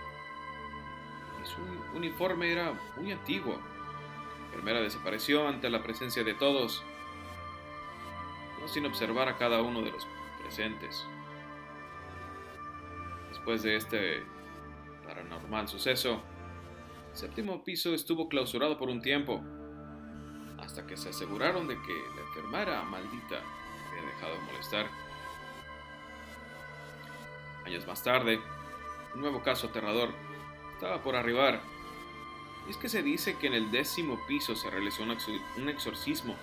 su 1.44 1.98
uniforme 1.98 2.52
era 2.52 2.80
muy 2.98 3.12
antiguo. 3.12 3.56
La 3.56 4.46
enfermera 4.46 4.80
desapareció 4.80 5.48
ante 5.48 5.72
la 5.72 5.82
presencia 5.82 6.24
de 6.24 6.36
todos, 6.36 6.84
no 8.62 8.68
sin 8.68 8.86
observar 8.86 9.28
a 9.28 9.38
cada 9.38 9.64
uno 9.64 9.82
de 9.82 9.90
los 9.90 10.08
presentes. 10.44 11.04
Después 13.30 13.64
de 13.64 13.78
este 13.78 14.24
paranormal 15.04 15.68
suceso, 15.68 16.22
el 17.10 17.18
séptimo 17.18 17.64
piso 17.64 17.96
estuvo 17.96 18.30
clausurado 18.30 18.78
por 18.78 18.90
un 18.90 19.02
tiempo, 19.02 19.44
hasta 20.64 20.88
que 20.88 20.98
se 20.98 21.10
aseguraron 21.10 21.68
de 21.68 21.80
que 21.82 21.94
la 22.16 22.22
enfermera 22.22 22.84
maldita 22.84 23.42
había 23.90 24.04
dejado 24.04 24.36
de 24.36 24.42
molestar. 24.42 24.88
Años 27.66 27.86
más 27.88 28.04
tarde, 28.04 28.42
un 29.14 29.22
nuevo 29.22 29.42
caso 29.42 29.68
aterrador 29.68 30.10
estaba 30.74 31.02
por 31.02 31.16
arribar. 31.16 31.62
Y 32.68 32.72
es 32.72 32.78
que 32.78 32.90
se 32.90 33.04
dice 33.04 33.38
que 33.38 33.48
en 33.48 33.54
el 33.54 33.72
décimo 33.72 34.20
piso 34.28 34.56
se 34.56 34.70
realizó 34.70 35.04
un 35.04 35.70
exorcismo 35.70 36.36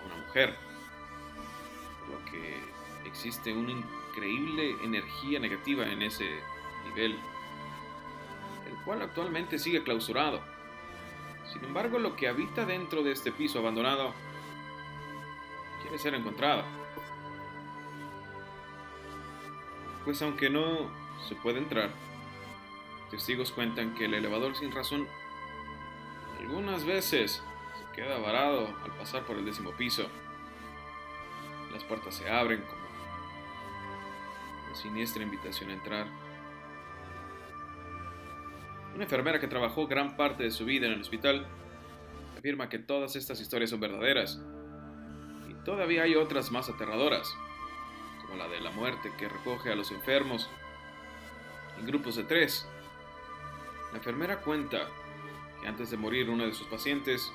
a 0.00 0.06
una 0.06 0.26
mujer, 0.26 0.54
por 2.00 2.18
lo 2.20 2.24
que 2.30 2.60
existe 3.06 3.52
una 3.52 3.72
increíble 3.72 4.76
energía 4.82 5.40
negativa 5.40 5.86
en 5.86 6.02
ese 6.02 6.28
nivel, 6.88 7.18
el 8.66 8.84
cual 8.84 9.02
actualmente 9.02 9.58
sigue 9.58 9.82
clausurado. 9.82 10.55
Sin 11.56 11.64
embargo, 11.64 11.98
lo 11.98 12.16
que 12.16 12.28
habita 12.28 12.66
dentro 12.66 13.02
de 13.02 13.12
este 13.12 13.32
piso 13.32 13.60
abandonado 13.60 14.12
quiere 15.80 15.98
ser 15.98 16.14
encontrado. 16.14 16.64
Pues 20.04 20.20
aunque 20.20 20.50
no 20.50 20.90
se 21.26 21.34
puede 21.34 21.58
entrar, 21.58 21.88
Testigos 23.10 23.52
cuentan 23.52 23.94
que 23.94 24.04
el 24.04 24.12
elevador 24.12 24.54
sin 24.54 24.70
razón 24.70 25.08
algunas 26.40 26.84
veces 26.84 27.42
se 27.78 27.96
queda 27.96 28.18
varado 28.18 28.66
al 28.84 28.90
pasar 28.98 29.22
por 29.22 29.38
el 29.38 29.46
décimo 29.46 29.70
piso. 29.70 30.08
Las 31.72 31.84
puertas 31.84 32.16
se 32.16 32.28
abren 32.28 32.60
como 32.62 32.82
una 34.66 34.74
siniestra 34.74 35.22
invitación 35.22 35.70
a 35.70 35.74
entrar. 35.74 36.25
Una 38.96 39.04
enfermera 39.04 39.38
que 39.38 39.46
trabajó 39.46 39.86
gran 39.86 40.16
parte 40.16 40.42
de 40.42 40.50
su 40.50 40.64
vida 40.64 40.86
en 40.86 40.94
el 40.94 41.02
hospital 41.02 41.46
afirma 42.38 42.70
que 42.70 42.78
todas 42.78 43.14
estas 43.14 43.38
historias 43.42 43.68
son 43.68 43.78
verdaderas. 43.78 44.40
Y 45.50 45.54
todavía 45.66 46.04
hay 46.04 46.14
otras 46.14 46.50
más 46.50 46.70
aterradoras, 46.70 47.36
como 48.22 48.36
la 48.36 48.48
de 48.48 48.58
la 48.62 48.70
muerte 48.70 49.12
que 49.18 49.28
recoge 49.28 49.70
a 49.70 49.76
los 49.76 49.90
enfermos 49.90 50.48
en 51.78 51.86
grupos 51.86 52.16
de 52.16 52.24
tres 52.24 52.66
la 53.92 53.98
enfermera 53.98 54.40
cuenta 54.40 54.88
que 55.60 55.68
antes 55.68 55.90
de 55.90 55.98
morir 55.98 56.30
uno 56.30 56.46
de 56.46 56.54
sus 56.54 56.66
pacientes, 56.66 57.30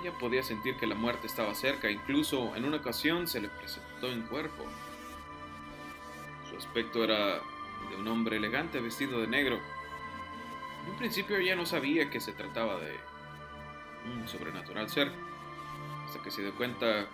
ella 0.00 0.16
podía 0.20 0.44
sentir 0.44 0.76
que 0.76 0.86
la 0.86 0.94
muerte 0.94 1.26
estaba 1.26 1.52
cerca, 1.56 1.90
incluso 1.90 2.54
en 2.54 2.64
una 2.64 2.76
ocasión 2.76 3.26
se 3.26 3.40
le 3.40 3.48
presentó 3.48 4.06
en 4.06 4.22
cuerpo. 4.22 4.64
Su 6.48 6.56
aspecto 6.56 7.02
era 7.02 7.40
de 7.90 7.96
un 7.98 8.06
hombre 8.06 8.36
elegante 8.36 8.80
vestido 8.80 9.20
de 9.20 9.26
negro. 9.26 9.81
En 10.86 10.96
principio 10.96 11.36
ella 11.36 11.56
no 11.56 11.66
sabía 11.66 12.10
que 12.10 12.20
se 12.20 12.32
trataba 12.32 12.78
de 12.78 12.96
un 14.12 14.26
sobrenatural 14.28 14.88
ser, 14.88 15.12
hasta 16.06 16.22
que 16.22 16.30
se 16.30 16.42
dio 16.42 16.54
cuenta 16.54 17.06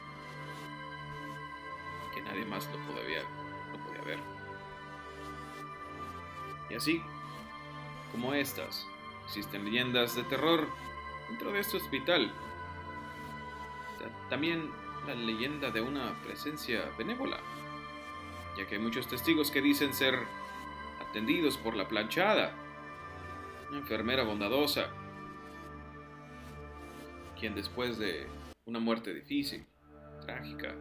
que 2.15 2.23
nadie 2.23 2.45
más 2.45 2.67
lo 2.67 2.79
podía, 2.95 3.23
lo 3.73 3.79
podía 3.85 4.03
ver. 4.03 4.19
Y 6.71 6.75
así, 6.75 7.03
como 8.13 8.35
estas. 8.35 8.87
Existen 9.27 9.65
leyendas 9.65 10.15
de 10.15 10.23
terror 10.25 10.67
dentro 11.29 11.53
de 11.53 11.61
este 11.61 11.77
hospital. 11.77 12.33
También 14.31 14.71
la 15.07 15.15
leyenda 15.15 15.71
de 15.71 15.81
una 15.81 16.15
presencia 16.23 16.91
benévola, 16.97 17.39
ya 18.57 18.67
que 18.67 18.77
hay 18.77 18.81
muchos 18.81 19.07
testigos 19.07 19.51
que 19.51 19.61
dicen 19.61 19.93
ser 19.93 20.19
atendidos 21.01 21.57
por 21.59 21.77
la 21.77 21.89
planchada, 21.89 22.55
una 23.69 23.79
enfermera 23.79 24.23
bondadosa, 24.25 24.89
quien 27.39 27.55
después 27.55 27.99
de 27.99 28.27
una 28.65 28.79
muerte 28.79 29.15
difícil, 29.15 29.67
trágica, 30.25 30.75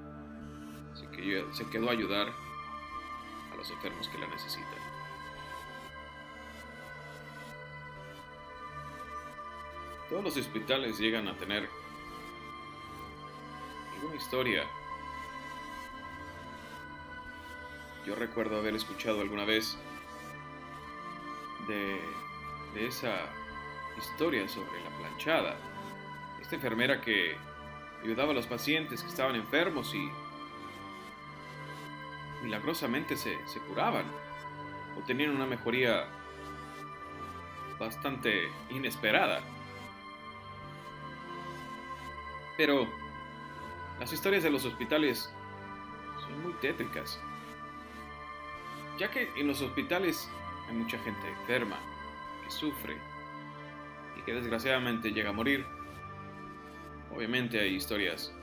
se 1.54 1.69
quedó 1.69 1.89
a 1.89 1.91
ayudar 1.91 2.28
a 3.52 3.56
los 3.56 3.69
enfermos 3.69 4.08
que 4.10 4.17
la 4.17 4.28
necesitan. 4.28 4.97
Todos 10.10 10.23
los 10.23 10.38
hospitales 10.38 10.97
llegan 10.97 11.28
a 11.28 11.38
tener 11.38 11.67
alguna 13.95 14.15
historia. 14.15 14.63
Yo 18.06 18.15
recuerdo 18.15 18.58
haber 18.58 18.76
escuchado 18.76 19.19
alguna 19.19 19.43
vez 19.43 19.78
de, 21.67 22.00
esa 22.85 23.15
historia 23.97 24.47
sobre 24.47 24.83
la 24.83 24.89
planchada. 24.97 25.55
Esta 26.41 26.55
enfermera 26.55 27.01
que 27.01 27.35
ayudaba 28.03 28.31
a 28.31 28.35
los 28.35 28.45
pacientes 28.45 29.01
que 29.01 29.09
estaban 29.09 29.35
enfermos 29.35 29.93
y 29.95 30.11
milagrosamente 32.43 33.17
se, 33.17 33.37
se 33.47 33.59
curaban 33.61 34.05
o 34.97 35.01
tenían 35.05 35.31
una 35.31 35.45
mejoría 35.45 36.07
bastante 37.79 38.49
inesperada. 38.69 39.41
Pero 42.55 42.87
las 43.99 44.11
historias 44.11 44.43
de 44.43 44.49
los 44.49 44.65
hospitales 44.65 45.31
son 46.21 46.43
muy 46.43 46.53
tétricas, 46.53 47.19
ya 48.97 49.11
que 49.11 49.31
en 49.35 49.47
los 49.47 49.61
hospitales 49.61 50.29
hay 50.67 50.75
mucha 50.75 50.97
gente 50.99 51.27
enferma, 51.29 51.77
sufre 52.49 52.97
y 54.17 54.21
que 54.23 54.33
desgraciadamente 54.33 55.12
llega 55.12 55.29
a 55.29 55.33
morir. 55.33 55.65
Obviamente 57.15 57.60
hay 57.60 57.75
historias 57.75 58.33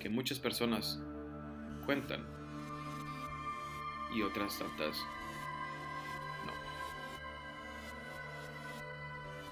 que 0.00 0.08
muchas 0.08 0.38
personas 0.38 1.00
cuentan 1.86 2.26
y 4.14 4.22
otras 4.22 4.58
tantas 4.58 4.98
no. 6.46 6.52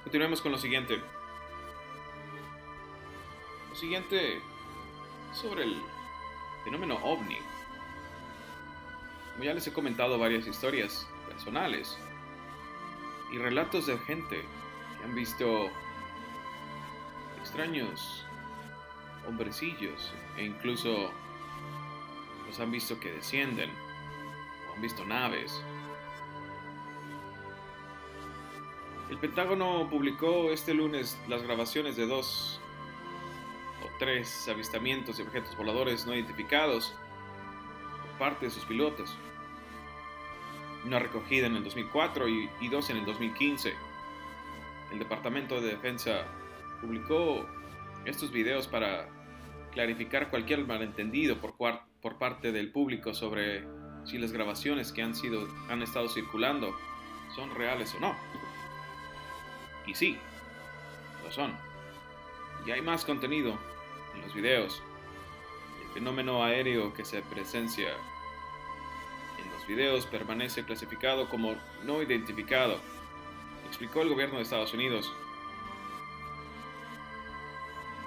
Continuemos 0.04 0.40
con 0.40 0.52
lo 0.52 0.58
siguiente 0.58 1.00
siguiente 3.82 4.40
sobre 5.32 5.64
el 5.64 5.82
fenómeno 6.64 6.96
ovni. 7.02 7.38
Como 9.32 9.44
ya 9.44 9.54
les 9.54 9.66
he 9.66 9.72
comentado 9.72 10.18
varias 10.18 10.46
historias 10.46 11.06
personales 11.28 11.98
y 13.32 13.38
relatos 13.38 13.86
de 13.86 13.98
gente 13.98 14.44
que 14.98 15.04
han 15.04 15.14
visto 15.14 15.70
extraños 17.40 18.24
hombrecillos 19.26 20.12
e 20.36 20.44
incluso 20.44 21.10
los 22.46 22.60
han 22.60 22.70
visto 22.70 23.00
que 23.00 23.10
descienden 23.10 23.70
o 24.68 24.74
han 24.74 24.82
visto 24.82 25.04
naves. 25.04 25.62
El 29.10 29.18
Pentágono 29.18 29.88
publicó 29.90 30.50
este 30.50 30.72
lunes 30.74 31.18
las 31.28 31.42
grabaciones 31.42 31.96
de 31.96 32.06
dos 32.06 32.60
o 33.82 33.88
tres 33.98 34.48
avistamientos 34.48 35.18
de 35.18 35.24
objetos 35.24 35.56
voladores 35.56 36.06
no 36.06 36.14
identificados 36.14 36.94
por 38.00 38.18
parte 38.18 38.46
de 38.46 38.50
sus 38.52 38.64
pilotos. 38.64 39.16
Una 40.84 40.98
recogida 40.98 41.46
en 41.46 41.56
el 41.56 41.64
2004 41.64 42.28
y, 42.28 42.50
y 42.60 42.68
dos 42.68 42.90
en 42.90 42.98
el 42.98 43.04
2015. 43.04 43.72
El 44.92 44.98
Departamento 44.98 45.60
de 45.60 45.68
Defensa 45.68 46.24
publicó 46.80 47.46
estos 48.04 48.32
videos 48.32 48.66
para 48.66 49.08
clarificar 49.72 50.28
cualquier 50.28 50.66
malentendido 50.66 51.38
por, 51.38 51.54
por 52.00 52.18
parte 52.18 52.52
del 52.52 52.70
público 52.70 53.14
sobre 53.14 53.64
si 54.04 54.18
las 54.18 54.32
grabaciones 54.32 54.92
que 54.92 55.02
han, 55.02 55.14
sido, 55.14 55.48
han 55.68 55.82
estado 55.82 56.08
circulando 56.08 56.76
son 57.34 57.54
reales 57.54 57.94
o 57.94 58.00
no. 58.00 58.14
Y 59.86 59.94
sí, 59.94 60.16
lo 61.24 61.30
son. 61.32 61.52
Y 62.66 62.70
hay 62.70 62.82
más 62.82 63.04
contenido 63.04 63.58
en 64.14 64.22
los 64.22 64.34
videos. 64.34 64.82
El 65.84 65.94
fenómeno 65.94 66.44
aéreo 66.44 66.92
que 66.92 67.04
se 67.04 67.22
presencia 67.22 67.88
videos 69.74 70.06
permanece 70.06 70.64
clasificado 70.64 71.28
como 71.28 71.54
no 71.84 72.02
identificado, 72.02 72.78
explicó 73.66 74.02
el 74.02 74.10
gobierno 74.10 74.36
de 74.36 74.42
Estados 74.42 74.74
Unidos 74.74 75.12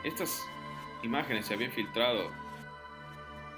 estas 0.06 0.48
imágenes 1.02 1.48
se 1.48 1.56
habían 1.56 1.72
filtrado 1.72 2.30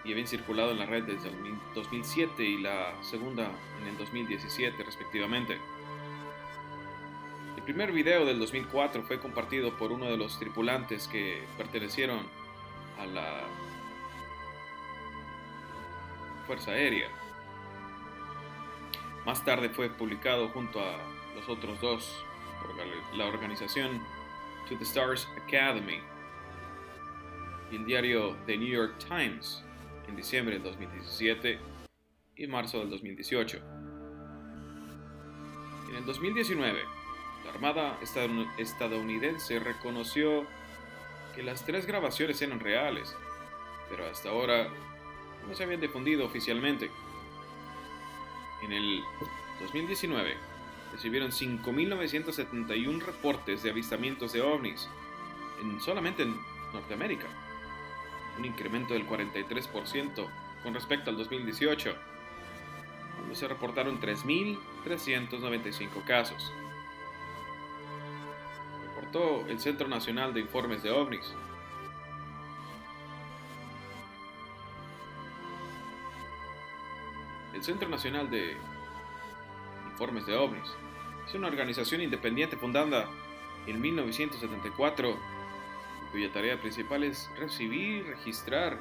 y 0.06 0.14
habían 0.14 0.28
circulado 0.28 0.72
en 0.72 0.80
la 0.80 0.86
red 0.86 1.04
desde 1.04 1.28
el 1.28 1.36
2007 1.76 2.42
y 2.42 2.62
la 2.62 2.94
segunda 3.04 3.52
en 3.82 3.88
el 3.88 3.98
2017 3.98 4.82
respectivamente. 4.82 5.58
El 7.58 7.64
primer 7.64 7.92
video 7.92 8.26
del 8.26 8.40
2004 8.40 9.04
fue 9.04 9.20
compartido 9.20 9.78
por 9.78 9.92
uno 9.92 10.06
de 10.06 10.16
los 10.16 10.40
tripulantes 10.40 11.10
que 11.10 11.44
pertenecieron 11.58 12.20
a 12.98 13.06
la 13.06 13.44
Fuerza 16.46 16.72
Aérea. 16.72 17.10
Más 19.28 19.44
tarde 19.44 19.68
fue 19.68 19.90
publicado 19.90 20.48
junto 20.48 20.80
a 20.80 20.96
los 21.36 21.50
otros 21.50 21.82
dos 21.82 22.24
por 22.62 22.74
la 23.18 23.26
organización 23.26 24.02
To 24.70 24.78
the 24.78 24.86
Stars 24.86 25.28
Academy 25.46 26.00
y 27.70 27.76
el 27.76 27.86
diario 27.86 28.38
The 28.46 28.56
New 28.56 28.70
York 28.70 28.96
Times 29.00 29.66
en 30.08 30.16
diciembre 30.16 30.54
del 30.54 30.64
2017 30.64 31.60
y 32.38 32.48
marzo 32.48 32.80
del 32.80 32.90
2018. 32.90 33.58
En 35.90 35.96
el 35.98 36.06
2019, 36.06 36.80
la 37.44 37.52
Armada 37.52 38.00
estadounidense 38.58 39.60
reconoció 39.60 40.48
que 41.36 41.44
las 41.44 41.66
tres 41.66 41.86
grabaciones 41.86 42.42
eran 42.42 42.62
reales, 42.62 43.14
pero 43.90 44.06
hasta 44.08 44.30
ahora 44.30 44.70
no 45.46 45.54
se 45.54 45.66
habían 45.66 45.82
difundido 45.82 46.26
oficialmente. 46.26 46.90
En 48.62 48.74
el 48.74 49.04
2019 49.60 50.36
recibieron 50.92 51.32
5.971 51.32 53.02
reportes 53.02 53.64
de 53.64 53.70
avistamientos 53.70 54.34
de 54.34 54.42
ovnis, 54.42 54.90
en, 55.62 55.80
solamente 55.82 56.24
en 56.24 56.36
Norteamérica 56.74 57.28
un 58.38 58.46
incremento 58.46 58.94
del 58.94 59.08
43% 59.08 60.28
con 60.64 60.74
respecto 60.74 61.10
al 61.10 61.18
2018, 61.18 61.96
cuando 63.16 63.36
se 63.36 63.48
reportaron 63.48 64.00
3.395 64.00 66.04
casos. 66.06 66.52
Reportó 68.96 69.46
el 69.48 69.60
Centro 69.60 69.88
Nacional 69.88 70.34
de 70.34 70.42
Informes 70.42 70.84
de 70.84 70.92
OVNIs. 70.92 71.34
El 77.58 77.64
Centro 77.64 77.90
Nacional 77.90 78.30
de 78.30 78.56
Informes 79.90 80.28
de 80.28 80.36
OVNIs 80.36 80.70
es 81.28 81.34
una 81.34 81.48
organización 81.48 82.02
independiente 82.02 82.56
fundada 82.56 83.10
en 83.66 83.82
1974 83.82 85.18
cuya 86.12 86.32
tarea 86.32 86.62
principal 86.62 87.04
es 87.04 87.28
recibir, 87.40 88.06
registrar 88.06 88.78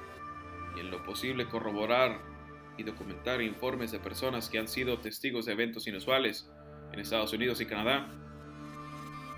y 0.76 0.80
en 0.80 0.90
lo 0.90 1.02
posible 1.04 1.48
corroborar 1.48 2.20
y 2.76 2.82
documentar 2.82 3.40
informes 3.40 3.92
de 3.92 3.98
personas 3.98 4.50
que 4.50 4.58
han 4.58 4.68
sido 4.68 4.98
testigos 4.98 5.46
de 5.46 5.52
eventos 5.52 5.86
inusuales 5.86 6.46
en 6.92 7.00
Estados 7.00 7.32
Unidos 7.32 7.62
y 7.62 7.64
Canadá, 7.64 8.10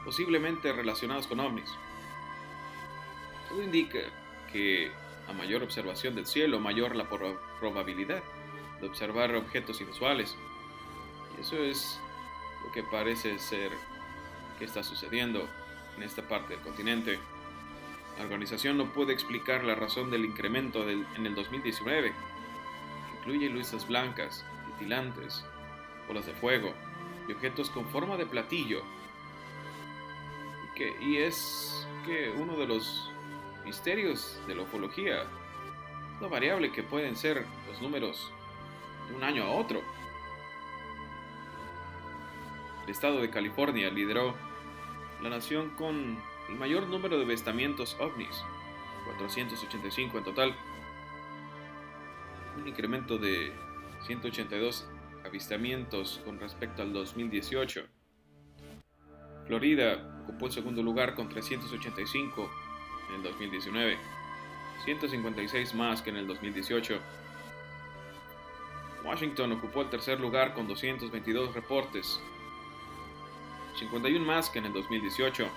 posiblemente 0.05 0.73
relacionados 0.73 1.29
con 1.29 1.39
ovnis. 1.39 1.71
Todo 3.49 3.63
indica 3.63 4.01
que 4.53 4.91
a 5.29 5.33
mayor 5.33 5.63
observación 5.63 6.17
del 6.17 6.27
cielo, 6.27 6.59
mayor 6.59 6.97
la 6.97 7.09
probabilidad 7.61 8.21
de 8.81 8.87
observar 8.87 9.35
objetos 9.35 9.81
inusuales. 9.81 10.37
Y 11.37 11.41
eso 11.41 11.57
es 11.57 12.01
lo 12.65 12.73
que 12.73 12.83
parece 12.83 13.39
ser 13.39 13.73
que 14.59 14.65
está 14.65 14.83
sucediendo 14.83 15.49
en 15.97 16.03
esta 16.03 16.23
parte 16.23 16.55
del 16.55 16.63
continente. 16.63 17.19
La 18.17 18.25
organización 18.25 18.77
no 18.77 18.93
puede 18.93 19.13
explicar 19.13 19.65
la 19.65 19.75
razón 19.75 20.11
del 20.11 20.25
incremento 20.25 20.89
en 20.89 21.27
el 21.27 21.35
2019. 21.35 22.13
Incluye 23.19 23.49
luces 23.49 23.87
blancas, 23.87 24.45
titilantes, 24.67 25.45
bolas 26.09 26.27
de 26.27 26.33
fuego 26.35 26.73
y 27.29 27.33
objetos 27.33 27.71
con 27.71 27.87
forma 27.87 28.17
de 28.17 28.27
platillo. 28.27 28.83
Y, 30.65 30.79
que, 30.79 30.97
y 31.01 31.17
es 31.19 31.87
que 32.05 32.31
uno 32.31 32.57
de 32.57 32.67
los 32.67 33.11
misterios 33.65 34.41
de 34.47 34.55
la 34.55 34.63
ufología 34.63 35.25
la 36.21 36.27
variable 36.27 36.73
que 36.73 36.83
pueden 36.83 37.17
ser 37.17 37.45
los 37.69 37.81
números 37.81 38.33
un 39.15 39.25
año 39.25 39.45
a 39.45 39.51
otro. 39.51 39.83
El 42.85 42.91
estado 42.91 43.21
de 43.21 43.31
California 43.31 43.91
lideró 43.91 44.35
la 45.23 45.31
nación 45.31 45.71
con 45.71 46.19
el 46.49 46.55
mayor 46.57 46.87
número 46.87 47.19
de 47.19 47.25
avistamientos 47.25 47.97
ovnis, 48.01 48.43
485 49.05 50.19
en 50.19 50.25
total, 50.25 50.57
un 52.57 52.67
incremento 52.67 53.19
de 53.19 53.53
182 54.07 54.89
avistamientos 55.25 56.21
con 56.25 56.41
respecto 56.41 56.83
al 56.83 56.93
2018. 56.93 57.87
Florida 59.47 60.21
ocupó 60.25 60.47
el 60.47 60.53
segundo 60.53 60.83
lugar 60.83 61.15
con 61.15 61.29
385 61.29 62.51
en 63.09 63.15
el 63.17 63.23
2019, 63.23 63.99
156 64.85 65.75
más 65.75 66.03
que 66.03 66.11
en 66.11 66.17
el 66.17 66.27
2018. 66.27 67.01
Washington 69.09 69.53
ocupó 69.53 69.83
el 69.83 69.91
tercer 69.91 70.21
lugar 70.21 70.55
con 70.55 70.69
222 70.69 71.55
reportes, 71.55 72.21
51 73.79 74.25
más 74.25 74.51
que 74.51 74.59
en 74.59 74.67
el 74.67 74.73
2018 74.73 75.49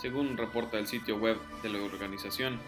según 0.00 0.38
reporta 0.38 0.78
el 0.78 0.86
sitio 0.86 1.16
web 1.16 1.36
de 1.62 1.68
la 1.68 1.82
organización, 1.82 2.58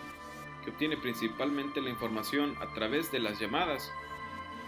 que 0.63 0.71
obtiene 0.71 0.99
principalmente 0.99 1.81
la 1.81 1.89
información 1.89 2.55
a 2.61 2.67
través 2.75 3.11
de 3.11 3.21
las 3.21 3.41
llamadas, 3.41 3.91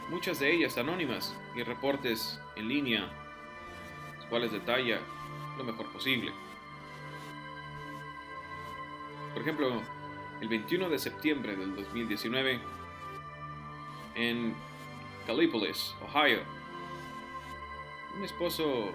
muchas 0.08 0.40
de 0.40 0.50
ellas 0.50 0.78
anónimas, 0.78 1.36
y 1.54 1.62
reportes 1.62 2.40
en 2.56 2.68
línea, 2.68 3.06
los 4.16 4.24
cuales 4.26 4.50
detalla 4.50 4.98
lo 5.58 5.64
mejor 5.64 5.92
posible. 5.92 6.32
Por 9.34 9.42
ejemplo, 9.42 9.82
el 10.40 10.48
21 10.48 10.88
de 10.88 10.98
septiembre 10.98 11.56
del 11.56 11.76
2019, 11.76 12.60
en 14.14 14.54
Gallipolis, 15.26 15.94
Ohio, 16.02 16.40
un 18.16 18.24
esposo 18.24 18.90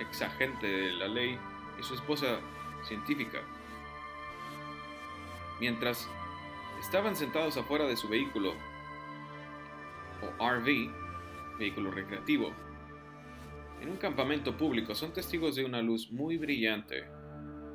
exagente 0.00 0.66
de 0.66 0.92
la 0.92 1.08
ley 1.08 1.38
y 1.78 1.82
su 1.82 1.94
esposa 1.94 2.40
científica. 2.82 3.40
Mientras 5.60 6.08
estaban 6.80 7.16
sentados 7.16 7.56
afuera 7.56 7.86
de 7.86 7.96
su 7.96 8.08
vehículo, 8.08 8.54
o 10.22 10.48
RV, 10.50 10.90
vehículo 11.58 11.90
recreativo, 11.90 12.52
en 13.80 13.90
un 13.90 13.96
campamento 13.96 14.56
público, 14.56 14.94
son 14.94 15.12
testigos 15.12 15.56
de 15.56 15.64
una 15.64 15.82
luz 15.82 16.10
muy 16.10 16.36
brillante 16.38 17.04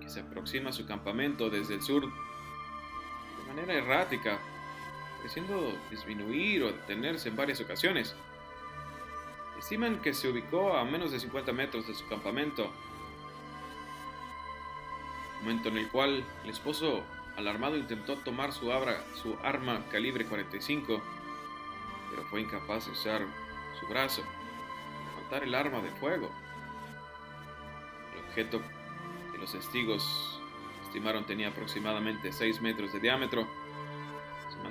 que 0.01 0.09
se 0.09 0.22
aproxima 0.22 0.70
a 0.70 0.74
su 0.74 0.86
campamento 0.86 1.49
desde 1.49 1.76
el 1.76 1.82
sur 1.82 2.03
de 2.03 3.43
manera 3.47 3.74
errática, 3.74 4.39
pareciendo 5.20 5.78
disminuir 5.91 6.63
o 6.63 6.67
detenerse 6.72 7.30
en 7.30 7.36
varias 7.36 7.61
ocasiones. 7.61 8.15
Estiman 9.57 10.01
que 10.01 10.13
se 10.13 10.28
ubicó 10.28 10.76
a 10.76 10.84
menos 10.84 11.11
de 11.11 11.20
50 11.20 11.53
metros 11.53 11.88
de 11.88 11.93
su 11.93 12.07
campamento 12.07 12.72
momento 15.41 15.70
en 15.70 15.78
el 15.78 15.88
cual 15.89 16.24
el 16.43 16.49
esposo 16.49 17.01
alarmado 17.38 17.78
intentó 17.78 18.17
tomar 18.17 18.51
su, 18.51 18.72
su 19.22 19.38
arma 19.43 19.86
calibre 19.89 20.26
45, 20.26 21.01
pero 22.09 22.24
fue 22.26 22.41
incapaz 22.41 22.86
de 22.86 22.91
usar 22.91 23.22
su 23.80 23.88
brazo, 23.88 24.24
levantar 25.15 25.43
el 25.43 25.55
arma 25.55 25.80
de 25.80 25.89
fuego. 25.91 26.30
El 28.13 28.26
objeto 28.26 28.61
que 29.32 29.38
los 29.38 29.51
testigos 29.51 30.41
estimaron 30.84 31.26
tenía 31.26 31.49
aproximadamente 31.49 32.34
6 32.34 32.61
metros 32.61 32.91
de 32.91 32.99
diámetro, 32.99 33.47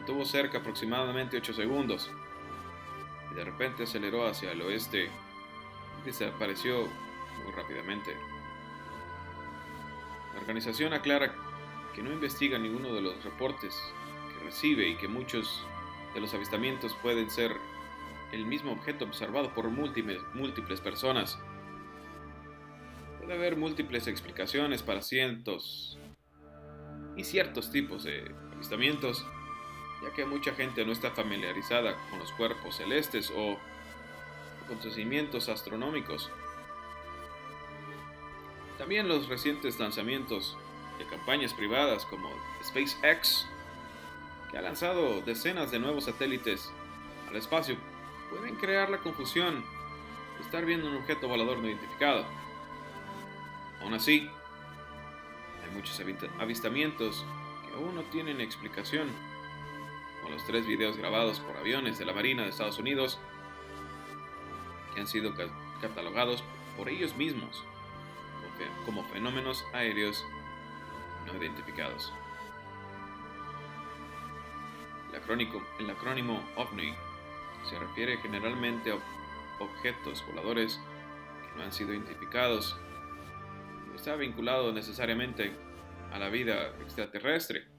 se 0.09 0.12
mantuvo 0.12 0.24
cerca 0.24 0.56
aproximadamente 0.56 1.36
8 1.36 1.52
segundos 1.52 2.11
y 3.30 3.34
de 3.34 3.44
repente 3.44 3.82
aceleró 3.82 4.26
hacia 4.26 4.52
el 4.52 4.62
oeste 4.62 5.11
y 6.00 6.06
desapareció 6.06 6.86
muy 7.44 7.52
rápidamente. 7.54 8.16
La 10.32 10.40
organización 10.40 10.94
aclara 10.94 11.34
que 11.94 12.02
no 12.02 12.11
investiga 12.11 12.59
ninguno 12.59 12.94
de 12.94 13.02
los 13.02 13.22
reportes 13.22 13.78
que 14.32 14.46
recibe 14.46 14.88
y 14.88 14.96
que 14.96 15.09
muchos 15.09 15.62
de 16.14 16.22
los 16.22 16.32
avistamientos 16.32 16.96
pueden 17.02 17.28
ser 17.28 17.54
el 18.32 18.46
mismo 18.46 18.72
objeto 18.72 19.04
observado 19.04 19.52
por 19.52 19.68
múltiples, 19.68 20.22
múltiples 20.32 20.80
personas. 20.80 21.38
Puede 23.18 23.34
haber 23.34 23.56
múltiples 23.56 24.06
explicaciones 24.06 24.82
para 24.82 25.02
cientos 25.02 25.98
y 27.14 27.24
ciertos 27.24 27.70
tipos 27.70 28.04
de 28.04 28.34
avistamientos, 28.54 29.26
ya 30.03 30.12
que 30.12 30.24
mucha 30.24 30.55
gente 30.55 30.84
no 30.84 30.92
está 30.92 31.11
familiarizada 31.11 31.96
con 32.11 32.18
los 32.18 32.32
cuerpos 32.32 32.76
celestes 32.76 33.32
o 33.34 33.59
acontecimientos 34.64 35.49
astronómicos. 35.49 36.30
También 38.76 39.09
los 39.09 39.28
recientes 39.28 39.78
lanzamientos 39.78 40.57
de 40.99 41.07
campañas 41.07 41.55
privadas 41.55 42.05
como 42.05 42.30
SpaceX, 42.62 43.46
que 44.51 44.59
ha 44.59 44.62
lanzado 44.62 45.20
decenas 45.22 45.70
de 45.70 45.78
nuevos 45.78 46.05
satélites 46.05 46.70
al 47.28 47.36
espacio, 47.36 47.76
pueden 48.30 48.57
crear 48.57 48.90
la 48.90 48.99
confusión 48.99 49.64
de 50.36 50.44
estar 50.44 50.64
viendo 50.64 50.88
un 50.88 50.96
objeto 50.96 51.28
volador 51.28 51.59
no 51.59 51.66
identificado. 51.66 52.24
Aún 53.80 53.94
así, 53.94 54.28
hay 55.64 55.74
muchos 55.74 56.01
avistamientos 56.38 57.24
que 57.66 57.74
aún 57.74 57.94
no 57.94 58.03
tienen 58.05 58.40
explicación, 58.40 59.09
como 60.29 60.37
los 60.37 60.45
tres 60.45 60.66
videos 60.66 60.97
grabados 60.97 61.41
por 61.41 61.57
aviones 61.57 61.99
de 61.99 62.05
la 62.05 62.12
Marina 62.12 62.43
de 62.43 62.51
Estados 62.51 62.79
Unidos 62.79 63.18
que 64.95 65.01
han 65.01 65.07
sido 65.07 65.33
catalogados 65.81 66.45
por 66.76 66.89
ellos 66.89 67.16
mismos 67.16 67.64
como 68.85 69.05
fenómenos 69.05 69.64
aéreos 69.72 70.24
no 71.26 71.37
identificados. 71.43 72.12
El, 75.12 75.91
acrónimo 75.91 76.43
OVNI 76.57 76.95
se 77.68 77.79
refiere 77.79 78.18
generalmente 78.18 78.93
a 78.93 78.99
objetos 79.62 80.24
voladores 80.26 80.81
que 81.43 81.59
no 81.59 81.64
han 81.64 81.72
sido 81.72 81.95
identificados. 81.95 82.76
No 83.89 83.95
está 83.95 84.16
vinculado 84.16 84.72
necesariamente 84.72 85.53
a 86.12 86.18
la 86.18 86.29
vida 86.29 86.68
extraterrestre. 86.81 87.78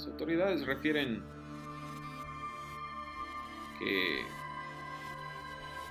Las 0.00 0.08
autoridades 0.08 0.64
refieren 0.64 1.22
que 3.78 4.24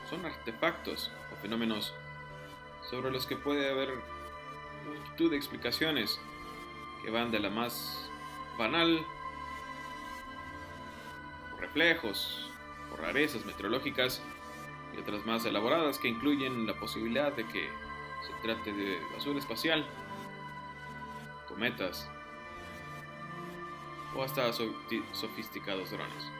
son 0.09 0.25
artefactos 0.25 1.11
o 1.31 1.35
fenómenos 1.43 1.93
sobre 2.89 3.11
los 3.11 3.27
que 3.27 3.35
puede 3.35 3.69
haber 3.69 3.89
multitud 4.87 5.29
de 5.29 5.37
explicaciones 5.37 6.19
que 7.03 7.11
van 7.11 7.29
de 7.29 7.37
la 7.37 7.51
más 7.51 8.09
banal, 8.57 8.99
por 11.51 11.61
reflejos, 11.61 12.49
por 12.89 13.01
rarezas 13.01 13.45
meteorológicas, 13.45 14.23
y 14.95 14.99
otras 15.01 15.23
más 15.27 15.45
elaboradas 15.45 15.99
que 15.99 16.07
incluyen 16.07 16.65
la 16.65 16.73
posibilidad 16.73 17.31
de 17.33 17.45
que 17.45 17.69
se 18.25 18.33
trate 18.41 18.73
de 18.73 18.99
basura 19.13 19.37
espacial, 19.37 19.85
cometas 21.47 22.09
o 24.15 24.23
hasta 24.23 24.51
sofisticados 25.13 25.91
drones. 25.91 26.31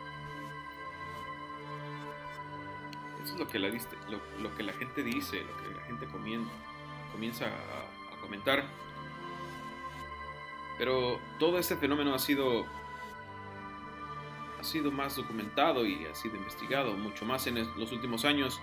Eso 3.24 3.34
es 3.34 3.40
lo 3.40 3.48
que 3.48 3.60
la, 3.60 3.70
lo, 3.70 4.56
que 4.56 4.64
la 4.64 4.74
gente 4.74 5.04
dice, 5.04 5.44
lo 5.44 5.58
que 5.58 5.76
la 5.76 5.84
gente 5.84 6.08
comienza 7.12 7.46
a, 7.46 8.22
comentar. 8.22 8.64
Pero 10.78 11.20
todo 11.40 11.58
este 11.58 11.76
fenómeno 11.76 12.14
ha 12.14 12.20
sido 12.20 12.66
ha 14.60 14.64
sido 14.64 14.92
más 14.92 15.16
documentado 15.16 15.86
y 15.86 16.06
ha 16.06 16.14
sido 16.14 16.36
investigado 16.36 16.94
mucho 16.94 17.26
más 17.26 17.48
en 17.48 17.56
los 17.78 17.92
últimos 17.92 18.26
años. 18.26 18.60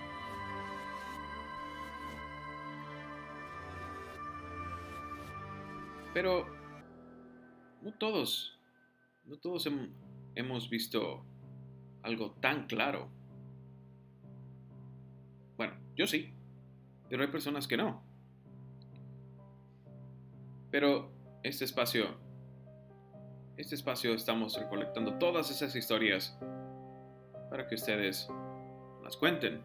Pero 6.13 6.47
no 7.81 7.91
todos, 7.93 8.56
no 9.27 9.37
todos 9.37 9.69
hemos 10.35 10.69
visto 10.69 11.25
algo 12.01 12.31
tan 12.39 12.65
claro. 12.67 13.09
Bueno, 15.57 15.73
yo 15.95 16.07
sí, 16.07 16.33
pero 17.09 17.23
hay 17.23 17.29
personas 17.29 17.67
que 17.67 17.77
no. 17.77 18.03
Pero 20.71 21.11
este 21.43 21.65
espacio, 21.65 22.17
este 23.57 23.75
espacio 23.75 24.13
estamos 24.13 24.57
recolectando 24.57 25.17
todas 25.17 25.51
esas 25.51 25.75
historias 25.75 26.37
para 27.49 27.67
que 27.67 27.75
ustedes 27.75 28.29
las 29.03 29.17
cuenten. 29.17 29.61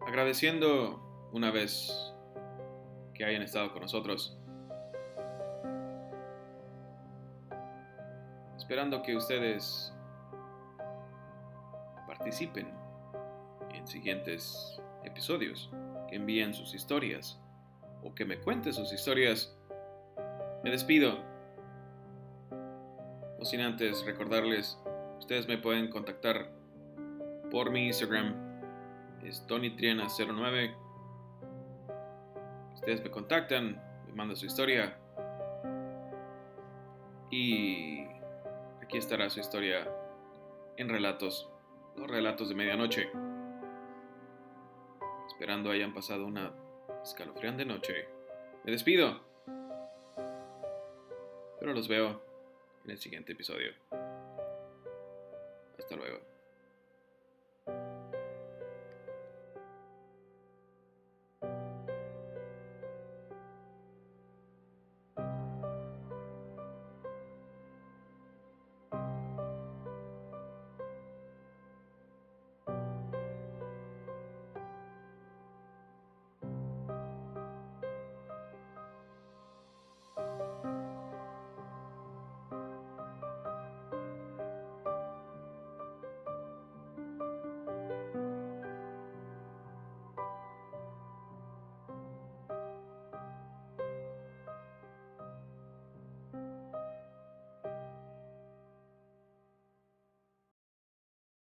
Agradeciendo 0.00 1.28
una 1.32 1.52
vez 1.52 2.12
que 3.14 3.24
hayan 3.24 3.42
estado 3.42 3.72
con 3.72 3.82
nosotros. 3.82 4.39
Esperando 8.70 9.02
que 9.02 9.16
ustedes 9.16 9.92
participen 12.06 12.72
en 13.74 13.84
siguientes 13.84 14.80
episodios, 15.02 15.72
que 16.08 16.14
envíen 16.14 16.54
sus 16.54 16.72
historias 16.72 17.40
o 18.04 18.14
que 18.14 18.24
me 18.24 18.38
cuenten 18.38 18.72
sus 18.72 18.92
historias. 18.92 19.52
Me 20.62 20.70
despido. 20.70 21.18
No 23.40 23.44
sin 23.44 23.60
antes 23.60 24.06
recordarles, 24.06 24.78
ustedes 25.18 25.48
me 25.48 25.58
pueden 25.58 25.90
contactar 25.90 26.52
por 27.50 27.72
mi 27.72 27.88
Instagram, 27.88 28.36
es 29.24 29.44
TonyTriana09. 29.48 30.76
Ustedes 32.74 33.02
me 33.02 33.10
contactan, 33.10 33.82
me 34.06 34.12
mandan 34.12 34.36
su 34.36 34.46
historia 34.46 34.96
y 37.32 38.09
aquí 38.90 38.98
estará 38.98 39.30
su 39.30 39.38
historia 39.38 39.88
en 40.76 40.88
relatos 40.88 41.48
los 41.94 42.10
relatos 42.10 42.48
de 42.48 42.56
medianoche. 42.56 43.08
Esperando 45.28 45.70
hayan 45.70 45.94
pasado 45.94 46.26
una 46.26 46.52
escalofriante 47.00 47.64
noche. 47.64 48.08
Me 48.64 48.72
despido. 48.72 49.20
Pero 51.60 51.72
los 51.72 51.86
veo 51.86 52.20
en 52.84 52.90
el 52.90 52.98
siguiente 52.98 53.30
episodio. 53.30 53.72
Hasta 55.78 55.94
luego. 55.94 56.29